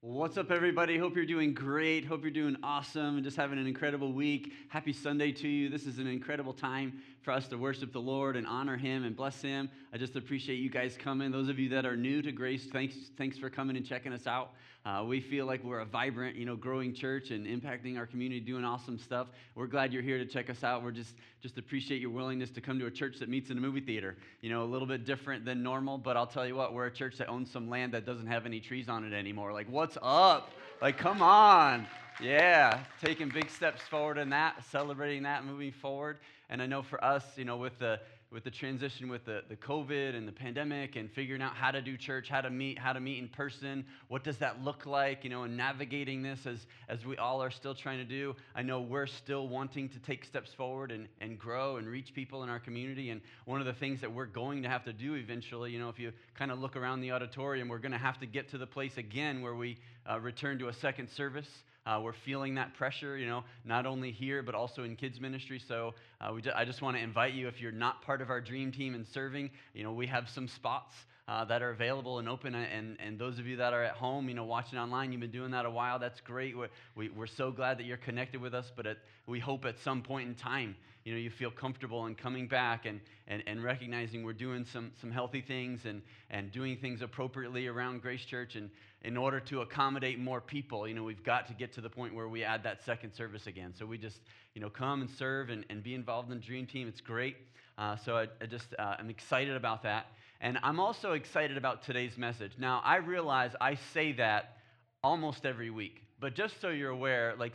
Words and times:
What's 0.00 0.36
up, 0.36 0.52
everybody? 0.52 0.96
Hope 0.96 1.16
you're 1.16 1.26
doing 1.26 1.52
great. 1.52 2.04
Hope 2.04 2.22
you're 2.22 2.30
doing 2.30 2.56
awesome 2.62 3.16
and 3.16 3.24
just 3.24 3.36
having 3.36 3.58
an 3.58 3.66
incredible 3.66 4.12
week. 4.12 4.52
Happy 4.68 4.92
Sunday 4.92 5.32
to 5.32 5.48
you. 5.48 5.68
This 5.68 5.86
is 5.86 5.98
an 5.98 6.06
incredible 6.06 6.52
time 6.52 7.02
for 7.22 7.32
us 7.32 7.48
to 7.48 7.58
worship 7.58 7.92
the 7.92 8.00
Lord 8.00 8.36
and 8.36 8.46
honor 8.46 8.76
Him 8.76 9.02
and 9.02 9.16
bless 9.16 9.42
Him. 9.42 9.68
I 9.92 9.98
just 9.98 10.14
appreciate 10.14 10.60
you 10.60 10.70
guys 10.70 10.96
coming. 10.96 11.32
Those 11.32 11.48
of 11.48 11.58
you 11.58 11.68
that 11.70 11.84
are 11.84 11.96
new 11.96 12.22
to 12.22 12.30
Grace, 12.30 12.68
thanks, 12.72 12.94
thanks 13.16 13.38
for 13.38 13.50
coming 13.50 13.76
and 13.76 13.84
checking 13.84 14.12
us 14.12 14.28
out. 14.28 14.52
Uh, 14.86 15.04
we 15.04 15.20
feel 15.20 15.44
like 15.44 15.62
we're 15.64 15.80
a 15.80 15.84
vibrant, 15.84 16.36
you 16.36 16.46
know, 16.46 16.56
growing 16.56 16.94
church 16.94 17.30
and 17.30 17.46
impacting 17.46 17.98
our 17.98 18.06
community, 18.06 18.40
doing 18.40 18.64
awesome 18.64 18.98
stuff. 18.98 19.26
We're 19.54 19.66
glad 19.66 19.92
you're 19.92 20.02
here 20.02 20.18
to 20.18 20.24
check 20.24 20.48
us 20.48 20.64
out. 20.64 20.82
We're 20.82 20.92
just 20.92 21.14
just 21.42 21.58
appreciate 21.58 22.00
your 22.00 22.10
willingness 22.10 22.50
to 22.50 22.60
come 22.60 22.78
to 22.78 22.86
a 22.86 22.90
church 22.90 23.18
that 23.18 23.28
meets 23.28 23.50
in 23.50 23.58
a 23.58 23.60
movie 23.60 23.80
theater. 23.80 24.16
You 24.40 24.50
know, 24.50 24.62
a 24.62 24.66
little 24.66 24.88
bit 24.88 25.04
different 25.04 25.44
than 25.44 25.62
normal, 25.62 25.98
but 25.98 26.16
I'll 26.16 26.26
tell 26.26 26.46
you 26.46 26.54
what, 26.54 26.72
we're 26.72 26.86
a 26.86 26.90
church 26.90 27.18
that 27.18 27.28
owns 27.28 27.50
some 27.50 27.68
land 27.68 27.92
that 27.92 28.06
doesn't 28.06 28.26
have 28.26 28.46
any 28.46 28.60
trees 28.60 28.88
on 28.88 29.04
it 29.04 29.12
anymore. 29.12 29.52
Like, 29.52 29.70
what's 29.70 29.98
up? 30.00 30.52
Like, 30.80 30.96
come 30.96 31.22
on. 31.22 31.86
Yeah, 32.20 32.80
taking 33.00 33.28
big 33.28 33.50
steps 33.50 33.82
forward 33.82 34.18
in 34.18 34.30
that, 34.30 34.64
celebrating 34.70 35.22
that, 35.24 35.44
moving 35.44 35.70
forward. 35.70 36.18
And 36.50 36.60
I 36.60 36.66
know 36.66 36.82
for 36.82 37.02
us, 37.04 37.24
you 37.36 37.44
know, 37.44 37.56
with 37.56 37.78
the 37.78 38.00
with 38.30 38.44
the 38.44 38.50
transition 38.50 39.08
with 39.08 39.24
the, 39.24 39.42
the 39.48 39.56
COVID 39.56 40.14
and 40.14 40.28
the 40.28 40.32
pandemic 40.32 40.96
and 40.96 41.10
figuring 41.10 41.40
out 41.40 41.54
how 41.54 41.70
to 41.70 41.80
do 41.80 41.96
church, 41.96 42.28
how 42.28 42.42
to 42.42 42.50
meet, 42.50 42.78
how 42.78 42.92
to 42.92 43.00
meet 43.00 43.18
in 43.18 43.28
person, 43.28 43.86
what 44.08 44.22
does 44.22 44.36
that 44.38 44.62
look 44.62 44.84
like, 44.84 45.24
you 45.24 45.30
know, 45.30 45.44
and 45.44 45.56
navigating 45.56 46.22
this 46.22 46.40
as, 46.44 46.66
as 46.90 47.04
we 47.06 47.16
all 47.16 47.42
are 47.42 47.50
still 47.50 47.74
trying 47.74 47.98
to 47.98 48.04
do. 48.04 48.36
I 48.54 48.60
know 48.60 48.82
we're 48.82 49.06
still 49.06 49.48
wanting 49.48 49.88
to 49.90 49.98
take 50.00 50.26
steps 50.26 50.52
forward 50.52 50.92
and, 50.92 51.08
and 51.22 51.38
grow 51.38 51.76
and 51.76 51.88
reach 51.88 52.12
people 52.12 52.42
in 52.42 52.50
our 52.50 52.60
community. 52.60 53.08
And 53.10 53.22
one 53.46 53.60
of 53.60 53.66
the 53.66 53.72
things 53.72 54.02
that 54.02 54.12
we're 54.12 54.26
going 54.26 54.62
to 54.62 54.68
have 54.68 54.84
to 54.84 54.92
do 54.92 55.14
eventually, 55.14 55.70
you 55.70 55.78
know, 55.78 55.88
if 55.88 55.98
you 55.98 56.12
kind 56.34 56.50
of 56.50 56.58
look 56.58 56.76
around 56.76 57.00
the 57.00 57.12
auditorium, 57.12 57.68
we're 57.68 57.78
going 57.78 57.92
to 57.92 57.98
have 57.98 58.20
to 58.20 58.26
get 58.26 58.50
to 58.50 58.58
the 58.58 58.66
place 58.66 58.98
again 58.98 59.40
where 59.40 59.54
we 59.54 59.78
uh, 60.10 60.20
return 60.20 60.58
to 60.58 60.68
a 60.68 60.74
second 60.74 61.08
service. 61.08 61.48
Uh, 61.86 62.00
we're 62.02 62.12
feeling 62.24 62.54
that 62.56 62.74
pressure, 62.74 63.16
you 63.16 63.26
know, 63.26 63.44
not 63.64 63.86
only 63.86 64.10
here, 64.10 64.42
but 64.42 64.54
also 64.54 64.84
in 64.84 64.94
kids' 64.96 65.20
ministry. 65.20 65.60
So 65.66 65.94
uh, 66.20 66.32
we 66.34 66.42
I 66.54 66.64
just 66.64 66.82
want 66.82 66.96
to 66.96 67.02
invite 67.02 67.34
you, 67.34 67.48
if 67.48 67.60
you're 67.60 67.72
not 67.72 68.02
part 68.02 68.20
of 68.20 68.30
our 68.30 68.40
dream 68.40 68.72
team 68.72 68.94
and 68.94 69.06
serving, 69.14 69.50
you 69.74 69.84
know, 69.84 69.92
we 69.92 70.06
have 70.06 70.28
some 70.28 70.48
spots 70.48 70.94
uh, 71.28 71.44
that 71.44 71.62
are 71.62 71.70
available 71.70 72.18
and 72.18 72.28
open. 72.28 72.54
And, 72.54 72.96
and 72.98 73.18
those 73.18 73.38
of 73.38 73.46
you 73.46 73.56
that 73.58 73.74
are 73.74 73.84
at 73.84 73.92
home, 73.92 74.28
you 74.30 74.34
know, 74.34 74.44
watching 74.44 74.78
online, 74.78 75.12
you've 75.12 75.20
been 75.20 75.30
doing 75.30 75.50
that 75.50 75.66
a 75.66 75.70
while. 75.70 75.98
That's 75.98 76.20
great. 76.22 76.56
We're, 76.56 76.68
we, 76.96 77.10
we 77.10 77.22
are 77.22 77.26
so 77.26 77.50
glad 77.50 77.78
that 77.78 77.84
you're 77.84 77.98
connected 77.98 78.40
with 78.40 78.54
us. 78.54 78.72
But 78.74 78.86
at, 78.86 78.96
we 79.26 79.38
hope 79.38 79.66
at 79.66 79.78
some 79.78 80.02
point 80.02 80.26
in 80.28 80.34
time, 80.34 80.74
you 81.04 81.12
know, 81.12 81.20
you 81.20 81.30
feel 81.30 81.50
comfortable 81.50 82.06
in 82.06 82.14
coming 82.14 82.48
back 82.48 82.86
and, 82.86 83.00
and, 83.26 83.42
and 83.46 83.62
recognizing 83.62 84.24
we're 84.24 84.32
doing 84.32 84.64
some, 84.64 84.90
some 85.00 85.10
healthy 85.10 85.42
things 85.42 85.84
and, 85.84 86.00
and 86.30 86.50
doing 86.50 86.78
things 86.78 87.02
appropriately 87.02 87.66
around 87.66 88.00
Grace 88.00 88.24
Church. 88.24 88.56
And 88.56 88.70
in 89.02 89.16
order 89.16 89.38
to 89.40 89.60
accommodate 89.60 90.18
more 90.18 90.40
people, 90.40 90.88
you 90.88 90.94
know, 90.94 91.04
we've 91.04 91.22
got 91.22 91.46
to 91.48 91.54
get 91.54 91.74
to 91.74 91.82
the 91.82 91.90
point 91.90 92.14
where 92.14 92.28
we 92.28 92.42
add 92.42 92.62
that 92.62 92.82
second 92.84 93.12
service 93.12 93.46
again. 93.46 93.74
So 93.78 93.84
we 93.84 93.98
just, 93.98 94.20
you 94.54 94.62
know, 94.62 94.70
come 94.70 95.02
and 95.02 95.10
serve 95.10 95.50
and, 95.50 95.66
and 95.68 95.82
be 95.82 95.94
involved 95.94 96.32
in 96.32 96.38
the 96.38 96.44
Dream 96.44 96.66
Team. 96.66 96.88
It's 96.88 97.02
great. 97.02 97.36
Uh, 97.76 97.96
so 97.96 98.16
I, 98.16 98.26
I 98.40 98.46
just, 98.46 98.74
uh, 98.78 98.96
I'm 98.98 99.10
excited 99.10 99.54
about 99.54 99.82
that. 99.84 100.06
And 100.40 100.58
I'm 100.62 100.78
also 100.78 101.12
excited 101.12 101.56
about 101.56 101.82
today's 101.82 102.16
message. 102.16 102.52
Now, 102.58 102.80
I 102.84 102.96
realize 102.96 103.52
I 103.60 103.74
say 103.92 104.12
that 104.12 104.58
almost 105.02 105.44
every 105.44 105.70
week. 105.70 106.02
But 106.20 106.34
just 106.34 106.60
so 106.60 106.70
you're 106.70 106.90
aware, 106.90 107.34
like 107.38 107.52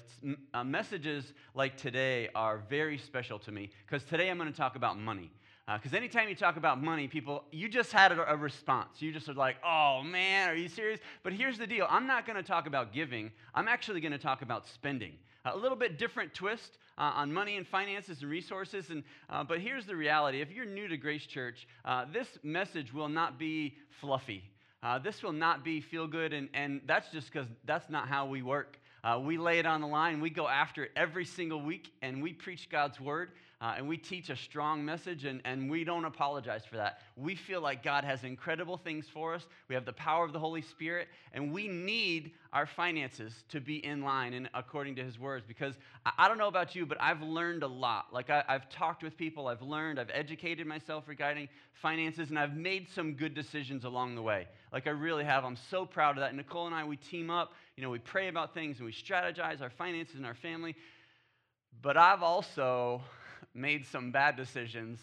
uh, 0.53 0.63
messages 0.63 1.33
like 1.53 1.75
today 1.75 2.29
are 2.33 2.59
very 2.69 2.97
special 2.97 3.39
to 3.39 3.51
me 3.51 3.69
because 3.85 4.03
today 4.07 4.29
I'm 4.29 4.37
going 4.37 4.51
to 4.51 4.57
talk 4.57 4.75
about 4.75 4.97
money. 4.97 5.31
Because 5.66 5.94
uh, 5.94 5.97
anytime 5.97 6.28
you 6.28 6.36
talk 6.36 6.58
about 6.58 6.83
money, 6.83 7.08
people, 7.08 7.45
you 7.52 7.69
just 7.69 7.94
had 7.94 8.11
a, 8.11 8.33
a, 8.33 8.36
response. 8.36 9.02
You 9.02 9.14
just 9.14 9.30
are 9.30 9.33
like, 9.33 9.56
oh 9.66 10.02
man, 10.03 10.50
are 10.50 10.56
you 10.56 10.67
serious? 10.67 11.00
But 11.23 11.31
here's 11.31 11.58
the 11.58 11.67
deal 11.67 11.88
I'm 11.89 12.06
not 12.06 12.25
going 12.25 12.36
to 12.36 12.44
talk 12.44 12.67
about 12.67 12.94
giving, 12.94 13.31
I'm 13.56 13.67
actually 13.69 14.02
going 14.02 14.11
to 14.11 14.17
talk 14.17 14.41
about 14.41 14.67
spending. 14.67 15.14
a 15.45 15.56
little 15.56 15.78
bit 15.78 15.97
different 15.97 16.34
twist 16.34 16.78
uh, 16.97 17.11
on 17.16 17.31
money 17.31 17.56
and 17.56 17.66
finances 17.66 18.22
and 18.22 18.30
resources. 18.30 18.89
And, 18.89 19.03
uh, 19.30 19.45
but 19.45 19.59
here's 19.59 19.86
the 19.86 19.95
reality 19.95 20.41
if 20.41 20.52
you're 20.52 20.66
new 20.66 20.90
to 20.90 20.97
Grace 20.97 21.25
Church, 21.25 21.66
uh, 21.85 22.06
this 22.12 22.28
message 22.44 22.94
will 22.94 23.09
not 23.09 23.40
be 23.40 23.78
fluffy. 24.02 24.44
Uh, 24.81 25.00
this 25.00 25.23
will 25.23 25.31
not 25.31 25.63
be 25.63 25.79
feel 25.79 26.07
good, 26.07 26.34
and, 26.34 26.50
and 26.53 26.81
that's 26.85 27.09
just 27.09 27.31
because 27.31 27.47
that's 27.63 27.90
not 27.90 28.09
how 28.09 28.25
we 28.25 28.41
work. 28.41 28.78
Uh, 29.02 29.18
we 29.18 29.38
lay 29.38 29.59
it 29.59 29.66
on 29.66 29.79
the 29.79 29.88
line. 29.88 30.19
We 30.19 30.29
go 30.29 30.47
after 30.47 30.84
it 30.84 30.91
every 30.96 31.23
single 31.23 31.62
week, 31.62 31.91
and 32.02 32.22
we 32.22 32.34
preach 32.34 32.69
God's 32.69 33.00
word. 33.00 33.31
Uh, 33.63 33.75
and 33.78 33.88
we 33.88 33.96
teach 33.96 34.29
a 34.29 34.35
strong 34.35 34.84
message, 34.84 35.24
and, 35.24 35.40
and 35.46 35.72
we 35.72 35.85
don't 35.85 36.03
apologize 36.03 36.66
for 36.66 36.75
that. 36.75 37.00
We 37.16 37.34
feel 37.34 37.62
like 37.62 37.81
God 37.81 38.03
has 38.03 38.25
incredible 38.25 38.75
things 38.75 39.06
for 39.07 39.34
us. 39.34 39.47
We 39.69 39.75
have 39.75 39.85
the 39.85 39.94
power 39.94 40.25
of 40.25 40.34
the 40.34 40.40
Holy 40.40 40.62
Spirit, 40.62 41.07
and 41.31 41.53
we 41.53 41.69
need 41.69 42.34
our 42.52 42.66
finances 42.66 43.46
to 43.47 43.62
be 43.62 43.78
in 43.85 44.02
line 44.02 44.34
and 44.34 44.50
according 44.53 44.97
to 44.97 45.03
His 45.03 45.18
words. 45.18 45.46
Because 45.47 45.75
I, 46.06 46.12
I 46.18 46.28
don't 46.28 46.38
know 46.38 46.50
about 46.50 46.75
you, 46.75 46.85
but 46.85 46.97
I've 47.00 47.22
learned 47.22 47.63
a 47.63 47.68
lot. 47.68 48.07
Like 48.12 48.29
I, 48.29 48.44
I've 48.50 48.69
talked 48.69 49.02
with 49.02 49.16
people, 49.16 49.47
I've 49.47 49.62
learned, 49.62 49.97
I've 49.97 50.12
educated 50.13 50.68
myself 50.68 51.06
regarding 51.07 51.47
finances, 51.72 52.31
and 52.31 52.38
I've 52.38 52.57
made 52.57 52.90
some 52.90 53.13
good 53.13 53.34
decisions 53.34 53.85
along 53.85 54.16
the 54.16 54.22
way. 54.22 54.46
Like 54.73 54.88
I 54.88 54.90
really 54.90 55.23
have. 55.23 55.46
I'm 55.46 55.57
so 55.69 55.85
proud 55.85 56.18
of 56.18 56.22
that. 56.22 56.35
Nicole 56.35 56.66
and 56.66 56.75
I, 56.75 56.84
we 56.84 56.97
team 56.97 57.29
up. 57.29 57.53
You 57.78 57.84
know, 57.84 57.90
we 57.90 58.00
pray 58.00 58.28
about 58.28 58.53
things 58.53 58.79
and 58.79 58.85
we 58.85 58.91
strategize 58.91 59.62
our 59.62 59.69
finances 59.69 60.16
and 60.16 60.25
our 60.25 60.35
family. 60.35 60.75
But 61.81 61.96
I've 61.96 62.23
also 62.23 63.02
made 63.53 63.86
some 63.86 64.12
bad 64.12 64.36
decisions 64.36 65.00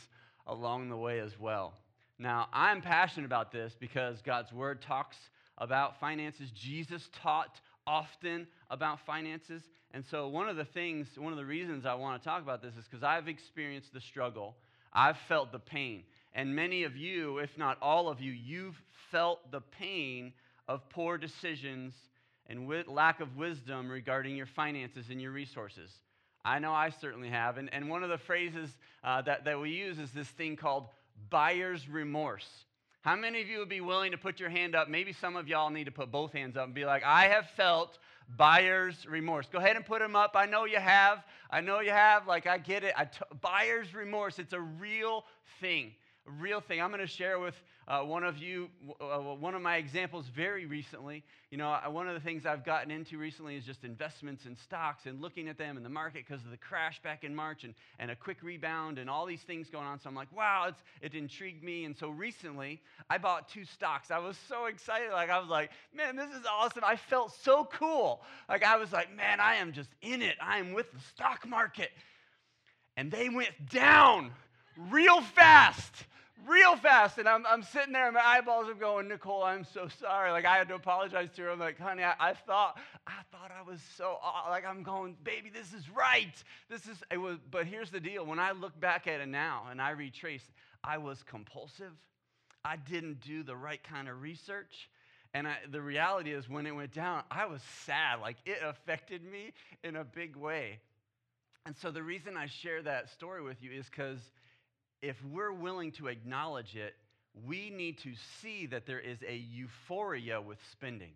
along 0.46 0.88
the 0.88 0.96
way 0.96 1.20
as 1.20 1.38
well. 1.38 1.74
Now, 2.18 2.48
I'm 2.52 2.82
passionate 2.82 3.26
about 3.26 3.52
this 3.52 3.74
because 3.78 4.20
God's 4.22 4.52
word 4.52 4.82
talks 4.82 5.16
about 5.58 5.98
finances. 6.00 6.50
Jesus 6.50 7.08
taught 7.22 7.60
often 7.86 8.46
about 8.70 9.00
finances. 9.06 9.62
And 9.92 10.04
so, 10.04 10.28
one 10.28 10.48
of 10.48 10.56
the 10.56 10.64
things, 10.64 11.08
one 11.16 11.32
of 11.32 11.38
the 11.38 11.44
reasons 11.44 11.86
I 11.86 11.94
want 11.94 12.20
to 12.20 12.28
talk 12.28 12.42
about 12.42 12.62
this 12.62 12.76
is 12.76 12.84
because 12.84 13.02
I've 13.02 13.28
experienced 13.28 13.92
the 13.92 14.00
struggle, 14.00 14.56
I've 14.92 15.16
felt 15.28 15.52
the 15.52 15.58
pain. 15.58 16.04
And 16.32 16.54
many 16.54 16.84
of 16.84 16.96
you, 16.96 17.38
if 17.38 17.56
not 17.58 17.78
all 17.82 18.08
of 18.08 18.20
you, 18.20 18.32
you've 18.32 18.80
felt 19.10 19.50
the 19.50 19.60
pain 19.60 20.32
of 20.68 20.88
poor 20.90 21.18
decisions 21.18 21.94
and 22.46 22.68
lack 22.86 23.20
of 23.20 23.36
wisdom 23.36 23.88
regarding 23.88 24.36
your 24.36 24.46
finances 24.46 25.06
and 25.10 25.20
your 25.20 25.32
resources. 25.32 25.90
I 26.44 26.58
know 26.58 26.72
I 26.72 26.90
certainly 26.90 27.28
have. 27.28 27.58
And, 27.58 27.72
and 27.72 27.88
one 27.88 28.02
of 28.02 28.08
the 28.08 28.18
phrases 28.18 28.70
uh, 29.04 29.22
that, 29.22 29.44
that 29.44 29.60
we 29.60 29.70
use 29.70 29.98
is 29.98 30.10
this 30.12 30.28
thing 30.28 30.56
called 30.56 30.88
buyer's 31.28 31.88
remorse. 31.88 32.48
How 33.02 33.16
many 33.16 33.40
of 33.40 33.48
you 33.48 33.58
would 33.60 33.68
be 33.68 33.80
willing 33.80 34.12
to 34.12 34.18
put 34.18 34.40
your 34.40 34.50
hand 34.50 34.74
up? 34.74 34.88
Maybe 34.88 35.12
some 35.12 35.36
of 35.36 35.48
y'all 35.48 35.70
need 35.70 35.84
to 35.84 35.90
put 35.90 36.10
both 36.10 36.32
hands 36.32 36.56
up 36.56 36.66
and 36.66 36.74
be 36.74 36.84
like, 36.84 37.02
I 37.04 37.28
have 37.28 37.48
felt 37.56 37.98
buyer's 38.36 39.06
remorse. 39.06 39.46
Go 39.50 39.58
ahead 39.58 39.76
and 39.76 39.84
put 39.84 40.00
them 40.00 40.14
up. 40.14 40.32
I 40.34 40.46
know 40.46 40.64
you 40.66 40.78
have. 40.78 41.24
I 41.50 41.60
know 41.60 41.80
you 41.80 41.90
have. 41.90 42.26
Like, 42.26 42.46
I 42.46 42.58
get 42.58 42.84
it. 42.84 42.94
buyer's 43.40 43.94
remorse, 43.94 44.38
it's 44.38 44.52
a 44.52 44.60
real 44.60 45.24
thing 45.60 45.92
A 46.28 46.30
real 46.30 46.60
thing. 46.60 46.80
I'm 46.80 46.90
going 46.90 47.00
to 47.00 47.06
share 47.06 47.38
with 47.38 47.54
uh, 47.90 48.04
one 48.04 48.22
of 48.22 48.38
you 48.38 48.68
uh, 49.00 49.18
one 49.18 49.56
of 49.56 49.62
my 49.62 49.76
examples 49.76 50.24
very 50.28 50.64
recently. 50.64 51.24
You 51.50 51.58
know, 51.58 51.76
one 51.88 52.06
of 52.06 52.14
the 52.14 52.20
things 52.20 52.46
I've 52.46 52.64
gotten 52.64 52.92
into 52.92 53.18
recently 53.18 53.56
is 53.56 53.64
just 53.64 53.82
investments 53.82 54.46
in 54.46 54.56
stocks 54.56 55.06
and 55.06 55.20
looking 55.20 55.48
at 55.48 55.58
them 55.58 55.76
in 55.76 55.82
the 55.82 55.88
market 55.88 56.24
because 56.24 56.44
of 56.44 56.52
the 56.52 56.56
crash 56.56 57.02
back 57.02 57.24
in 57.24 57.34
March 57.34 57.64
and, 57.64 57.74
and 57.98 58.12
a 58.12 58.14
quick 58.14 58.44
rebound 58.44 59.00
and 59.00 59.10
all 59.10 59.26
these 59.26 59.40
things 59.40 59.68
going 59.68 59.86
on. 59.86 59.98
So 59.98 60.08
I'm 60.08 60.14
like, 60.14 60.32
wow, 60.32 60.66
it's, 60.68 60.80
it 61.02 61.18
intrigued 61.18 61.64
me. 61.64 61.84
And 61.84 61.96
so 61.96 62.10
recently, 62.10 62.80
I 63.10 63.18
bought 63.18 63.48
two 63.48 63.64
stocks. 63.64 64.12
I 64.12 64.18
was 64.18 64.36
so 64.48 64.66
excited. 64.66 65.10
Like, 65.10 65.30
I 65.30 65.40
was 65.40 65.48
like, 65.48 65.72
man, 65.92 66.14
this 66.14 66.30
is 66.30 66.46
awesome. 66.48 66.84
I 66.86 66.94
felt 66.94 67.34
so 67.42 67.68
cool. 67.72 68.22
Like, 68.48 68.62
I 68.62 68.76
was 68.76 68.92
like, 68.92 69.14
man, 69.16 69.40
I 69.40 69.56
am 69.56 69.72
just 69.72 69.90
in 70.00 70.22
it. 70.22 70.36
I 70.40 70.58
am 70.58 70.74
with 70.74 70.92
the 70.92 71.00
stock 71.12 71.44
market. 71.48 71.90
And 72.96 73.10
they 73.10 73.28
went 73.28 73.68
down 73.68 74.30
real 74.76 75.20
fast 75.20 76.04
real 76.46 76.76
fast. 76.76 77.18
And 77.18 77.28
I'm, 77.28 77.44
I'm 77.46 77.62
sitting 77.62 77.92
there 77.92 78.06
and 78.06 78.14
my 78.14 78.24
eyeballs 78.24 78.68
are 78.68 78.74
going, 78.74 79.08
Nicole, 79.08 79.42
I'm 79.42 79.64
so 79.64 79.88
sorry. 80.00 80.30
Like 80.30 80.44
I 80.44 80.56
had 80.56 80.68
to 80.68 80.74
apologize 80.74 81.28
to 81.36 81.42
her. 81.42 81.50
I'm 81.50 81.58
like, 81.58 81.78
honey, 81.78 82.02
I, 82.02 82.14
I 82.18 82.34
thought, 82.34 82.78
I 83.06 83.20
thought 83.30 83.50
I 83.50 83.68
was 83.68 83.80
so 83.96 84.18
like 84.48 84.66
I'm 84.66 84.82
going, 84.82 85.16
baby, 85.24 85.50
this 85.50 85.72
is 85.72 85.88
right. 85.90 86.34
This 86.68 86.86
is 86.86 87.02
it 87.10 87.18
was, 87.18 87.38
but 87.50 87.66
here's 87.66 87.90
the 87.90 88.00
deal. 88.00 88.24
When 88.24 88.38
I 88.38 88.52
look 88.52 88.78
back 88.80 89.06
at 89.06 89.20
it 89.20 89.28
now 89.28 89.64
and 89.70 89.80
I 89.80 89.90
retrace, 89.90 90.44
I 90.82 90.98
was 90.98 91.22
compulsive. 91.22 91.92
I 92.64 92.76
didn't 92.76 93.20
do 93.20 93.42
the 93.42 93.56
right 93.56 93.82
kind 93.82 94.08
of 94.08 94.20
research. 94.20 94.90
And 95.32 95.46
I, 95.46 95.56
the 95.70 95.80
reality 95.80 96.32
is, 96.32 96.48
when 96.48 96.66
it 96.66 96.74
went 96.74 96.92
down, 96.92 97.22
I 97.30 97.46
was 97.46 97.62
sad. 97.86 98.20
Like 98.20 98.36
it 98.44 98.58
affected 98.64 99.22
me 99.22 99.52
in 99.84 99.96
a 99.96 100.04
big 100.04 100.36
way. 100.36 100.80
And 101.66 101.76
so 101.76 101.90
the 101.90 102.02
reason 102.02 102.36
I 102.36 102.46
share 102.46 102.82
that 102.82 103.10
story 103.10 103.42
with 103.42 103.62
you 103.62 103.70
is 103.70 103.86
because 103.86 104.18
if 105.02 105.16
we're 105.24 105.52
willing 105.52 105.92
to 105.92 106.08
acknowledge 106.08 106.76
it, 106.76 106.94
we 107.46 107.70
need 107.70 107.98
to 107.98 108.12
see 108.40 108.66
that 108.66 108.86
there 108.86 109.00
is 109.00 109.18
a 109.26 109.36
euphoria 109.36 110.40
with 110.40 110.58
spending. 110.72 111.12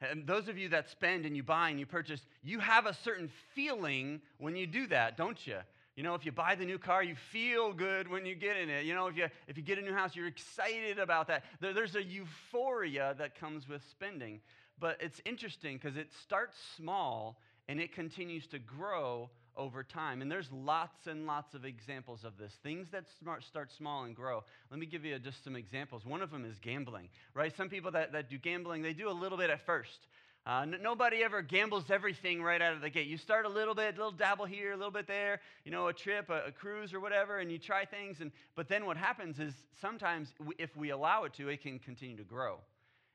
And 0.00 0.26
those 0.26 0.48
of 0.48 0.58
you 0.58 0.68
that 0.70 0.90
spend 0.90 1.24
and 1.24 1.36
you 1.36 1.42
buy 1.42 1.70
and 1.70 1.78
you 1.78 1.86
purchase, 1.86 2.20
you 2.42 2.58
have 2.58 2.86
a 2.86 2.92
certain 2.92 3.30
feeling 3.54 4.20
when 4.38 4.56
you 4.56 4.66
do 4.66 4.86
that, 4.88 5.16
don't 5.16 5.46
you? 5.46 5.58
You 5.96 6.02
know, 6.02 6.14
if 6.14 6.26
you 6.26 6.32
buy 6.32 6.56
the 6.56 6.64
new 6.64 6.78
car, 6.78 7.04
you 7.04 7.14
feel 7.14 7.72
good 7.72 8.08
when 8.08 8.26
you 8.26 8.34
get 8.34 8.56
in 8.56 8.68
it. 8.68 8.84
You 8.84 8.94
know, 8.94 9.06
if 9.06 9.16
you, 9.16 9.28
if 9.46 9.56
you 9.56 9.62
get 9.62 9.78
a 9.78 9.82
new 9.82 9.94
house, 9.94 10.16
you're 10.16 10.26
excited 10.26 10.98
about 10.98 11.28
that. 11.28 11.44
There, 11.60 11.72
there's 11.72 11.94
a 11.94 12.02
euphoria 12.02 13.14
that 13.18 13.38
comes 13.38 13.68
with 13.68 13.82
spending. 13.88 14.40
but 14.80 14.96
it's 15.00 15.20
interesting 15.24 15.78
because 15.78 15.96
it 15.96 16.12
starts 16.12 16.56
small 16.76 17.38
and 17.68 17.80
it 17.80 17.92
continues 17.92 18.46
to 18.48 18.58
grow 18.58 19.30
over 19.56 19.82
time. 19.82 20.22
And 20.22 20.30
there's 20.30 20.50
lots 20.52 21.06
and 21.06 21.26
lots 21.26 21.54
of 21.54 21.64
examples 21.64 22.24
of 22.24 22.36
this. 22.38 22.52
Things 22.62 22.88
that 22.92 23.04
start 23.46 23.72
small 23.72 24.04
and 24.04 24.14
grow. 24.14 24.44
Let 24.70 24.80
me 24.80 24.86
give 24.86 25.04
you 25.04 25.18
just 25.18 25.42
some 25.44 25.56
examples. 25.56 26.04
One 26.04 26.22
of 26.22 26.30
them 26.30 26.44
is 26.44 26.58
gambling, 26.58 27.08
right? 27.34 27.54
Some 27.56 27.68
people 27.68 27.90
that, 27.92 28.12
that 28.12 28.30
do 28.30 28.38
gambling, 28.38 28.82
they 28.82 28.92
do 28.92 29.08
a 29.08 29.12
little 29.12 29.38
bit 29.38 29.50
at 29.50 29.64
first. 29.64 30.06
Uh, 30.46 30.60
n- 30.62 30.78
nobody 30.82 31.22
ever 31.22 31.40
gambles 31.40 31.90
everything 31.90 32.42
right 32.42 32.60
out 32.60 32.74
of 32.74 32.82
the 32.82 32.90
gate. 32.90 33.06
You 33.06 33.16
start 33.16 33.46
a 33.46 33.48
little 33.48 33.74
bit, 33.74 33.94
a 33.94 33.96
little 33.96 34.12
dabble 34.12 34.44
here, 34.44 34.72
a 34.72 34.76
little 34.76 34.90
bit 34.90 35.06
there, 35.06 35.40
you 35.64 35.70
know, 35.70 35.88
a 35.88 35.92
trip, 35.92 36.28
a, 36.28 36.48
a 36.48 36.52
cruise, 36.52 36.92
or 36.92 37.00
whatever, 37.00 37.38
and 37.38 37.50
you 37.50 37.58
try 37.58 37.86
things. 37.86 38.20
And, 38.20 38.30
but 38.54 38.68
then 38.68 38.84
what 38.84 38.98
happens 38.98 39.38
is 39.38 39.54
sometimes, 39.80 40.28
if 40.58 40.76
we 40.76 40.90
allow 40.90 41.24
it 41.24 41.32
to, 41.34 41.48
it 41.48 41.62
can 41.62 41.78
continue 41.78 42.16
to 42.18 42.24
grow. 42.24 42.58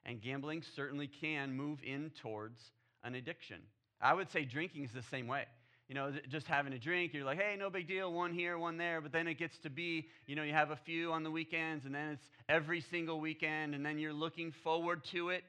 And 0.06 0.20
gambling 0.20 0.64
certainly 0.76 1.08
can 1.08 1.54
move 1.54 1.80
in 1.84 2.12
towards 2.22 2.60
an 3.04 3.14
addiction. 3.14 3.62
I 4.02 4.14
would 4.14 4.32
say 4.32 4.46
drinking 4.46 4.86
is 4.86 4.92
the 4.92 5.04
same 5.04 5.28
way 5.28 5.46
you 5.90 5.96
know, 5.96 6.14
just 6.30 6.46
having 6.46 6.72
a 6.72 6.78
drink, 6.78 7.16
you're 7.16 7.26
like, 7.26 7.40
hey, 7.40 7.56
no 7.58 7.72
big 7.72 7.88
deal, 7.88 8.14
one 8.14 8.32
here, 8.32 8.60
one 8.60 8.78
there. 8.78 9.02
But 9.02 9.12
then 9.12 9.28
it 9.28 9.40
gets 9.40 9.58
to 9.64 9.72
be, 9.72 10.06
you 10.28 10.36
know, 10.36 10.44
you 10.44 10.54
have 10.54 10.70
a 10.70 10.80
few 10.86 11.12
on 11.12 11.24
the 11.24 11.32
weekends, 11.32 11.84
and 11.84 11.94
then 11.94 12.10
it's 12.10 12.30
every 12.48 12.82
single 12.92 13.20
weekend, 13.20 13.74
and 13.74 13.84
then 13.84 13.98
you're 13.98 14.14
looking 14.14 14.54
forward 14.64 15.02
to 15.12 15.30
it 15.30 15.44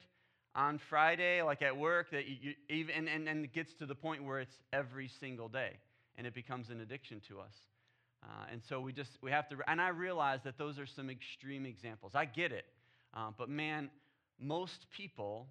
on 0.55 0.81
Friday, 0.89 1.43
like 1.43 1.61
at 1.61 1.77
work, 1.77 2.09
that 2.11 2.27
you, 2.27 2.53
even, 2.69 2.95
and, 2.95 3.07
and, 3.07 3.29
and 3.29 3.45
it 3.45 3.53
gets 3.53 3.71
to 3.75 3.85
the 3.85 3.93
point 3.93 4.23
where 4.23 4.39
it's 4.39 4.55
every 4.73 5.11
single 5.19 5.47
day, 5.47 5.77
and 6.17 6.25
it 6.25 6.33
becomes 6.33 6.71
an 6.71 6.81
addiction 6.81 7.21
to 7.27 7.39
us. 7.39 7.53
Uh, 8.23 8.45
and 8.51 8.61
so 8.67 8.81
we 8.81 8.93
just, 8.93 9.11
we 9.21 9.29
have 9.29 9.47
to, 9.49 9.57
and 9.67 9.79
I 9.79 9.89
realize 9.89 10.39
that 10.43 10.57
those 10.57 10.79
are 10.79 10.87
some 10.87 11.11
extreme 11.11 11.67
examples. 11.67 12.13
I 12.15 12.25
get 12.25 12.51
it. 12.51 12.65
Uh, 13.15 13.29
but 13.37 13.47
man, 13.47 13.91
most 14.39 14.87
people 14.97 15.47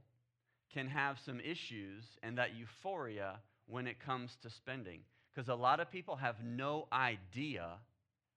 can 0.75 0.89
have 0.89 1.17
some 1.25 1.39
issues, 1.39 2.03
and 2.25 2.39
that 2.39 2.57
euphoria 2.57 3.37
when 3.71 3.87
it 3.87 4.01
comes 4.05 4.37
to 4.43 4.51
spending. 4.51 5.01
Because 5.35 5.49
a 5.49 5.55
lot 5.55 5.81
of 5.81 5.91
people 5.91 6.17
have 6.17 6.37
no 6.45 6.89
idea 6.93 7.69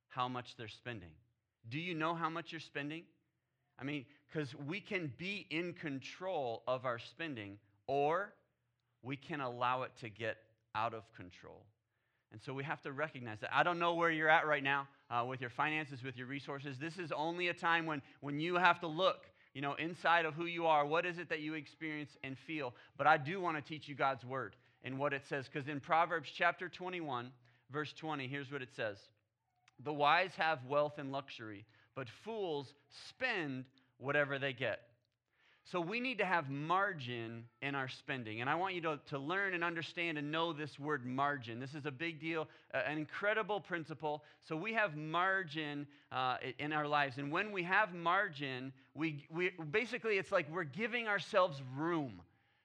how 0.10 0.28
much 0.28 0.56
they're 0.58 0.68
spending. 0.68 1.10
Do 1.70 1.80
you 1.80 1.96
know 1.96 2.14
how 2.14 2.30
much 2.30 2.52
you're 2.52 2.62
spending? 2.62 3.04
I 3.80 3.84
mean, 3.84 4.06
because 4.32 4.54
we 4.68 4.80
can 4.80 5.12
be 5.18 5.48
in 5.50 5.74
control 5.74 6.62
of 6.68 6.86
our 6.86 7.00
spending, 7.00 7.58
or 7.88 8.34
we 9.02 9.18
can 9.18 9.42
allow 9.42 9.84
it 9.84 9.92
to 10.02 10.10
get 10.10 10.38
out 10.76 10.94
of 10.94 11.04
control. 11.16 11.66
And 12.32 12.42
so 12.42 12.54
we 12.54 12.64
have 12.64 12.82
to 12.82 12.92
recognize 12.92 13.40
that. 13.42 13.52
I 13.54 13.64
don't 13.64 13.80
know 13.80 13.94
where 13.96 14.12
you're 14.12 14.30
at 14.30 14.48
right 14.48 14.64
now 14.64 14.88
uh, 15.10 15.24
with 15.28 15.42
your 15.42 15.52
finances, 15.52 16.04
with 16.04 16.18
your 16.18 16.28
resources. 16.28 16.78
This 16.80 16.98
is 16.98 17.12
only 17.12 17.48
a 17.48 17.54
time 17.54 17.86
when, 17.86 18.02
when 18.22 18.40
you 18.40 18.56
have 18.56 18.80
to 18.82 18.88
look, 18.88 19.26
you 19.54 19.62
know, 19.62 19.74
inside 19.76 20.26
of 20.26 20.34
who 20.34 20.46
you 20.46 20.66
are. 20.66 20.86
What 20.86 21.06
is 21.06 21.20
it 21.20 21.30
that 21.30 21.42
you 21.42 21.54
experience 21.54 22.12
and 22.24 22.36
feel? 22.48 22.74
But 22.98 23.06
I 23.06 23.18
do 23.18 23.40
want 23.40 23.58
to 23.58 23.62
teach 23.62 23.88
you 23.88 23.96
God's 23.96 24.26
word 24.26 24.56
in 24.84 24.98
what 24.98 25.14
it 25.14 25.24
says. 25.28 25.48
Because 25.52 25.68
in 25.68 25.80
Proverbs 25.80 26.30
chapter 26.36 26.70
21, 26.70 27.32
verse 27.72 27.94
20, 27.94 28.28
here's 28.28 28.52
what 28.52 28.62
it 28.62 28.70
says 28.76 28.98
The 29.84 29.94
wise 29.94 30.32
have 30.38 30.60
wealth 30.68 30.98
and 30.98 31.12
luxury, 31.12 31.66
but 31.96 32.08
fools 32.24 32.74
spend 33.10 33.66
whatever 33.98 34.40
they 34.40 34.54
get. 34.54 34.82
So 35.72 35.80
we 35.80 36.02
need 36.02 36.18
to 36.18 36.26
have 36.26 36.50
margin 36.50 37.46
in 37.62 37.74
our 37.74 37.88
spending. 37.88 38.42
And 38.42 38.50
I 38.50 38.56
want 38.56 38.76
you 38.76 38.82
to, 38.82 39.00
to 39.12 39.18
learn 39.18 39.54
and 39.54 39.64
understand 39.64 40.18
and 40.18 40.30
know 40.30 40.52
this 40.52 40.78
word 40.78 41.06
margin. 41.06 41.60
This 41.60 41.74
is 41.74 41.86
a 41.86 41.92
big 41.92 42.20
deal, 42.20 42.50
an 42.74 42.98
incredible 42.98 43.62
principle. 43.62 44.24
So 44.46 44.58
we 44.58 44.74
have 44.74 44.98
margin 44.98 45.88
uh, 46.12 46.36
in 46.60 46.74
our 46.74 46.86
lives. 46.86 47.18
And 47.18 47.32
when 47.32 47.54
we 47.54 47.64
have 47.64 47.94
margin, 47.94 48.74
we, 48.94 49.26
we 49.34 49.52
basically 49.72 50.18
it's 50.18 50.34
like 50.34 50.52
we're 50.52 50.66
giving 50.66 51.08
ourselves 51.08 51.62
room. 51.78 52.22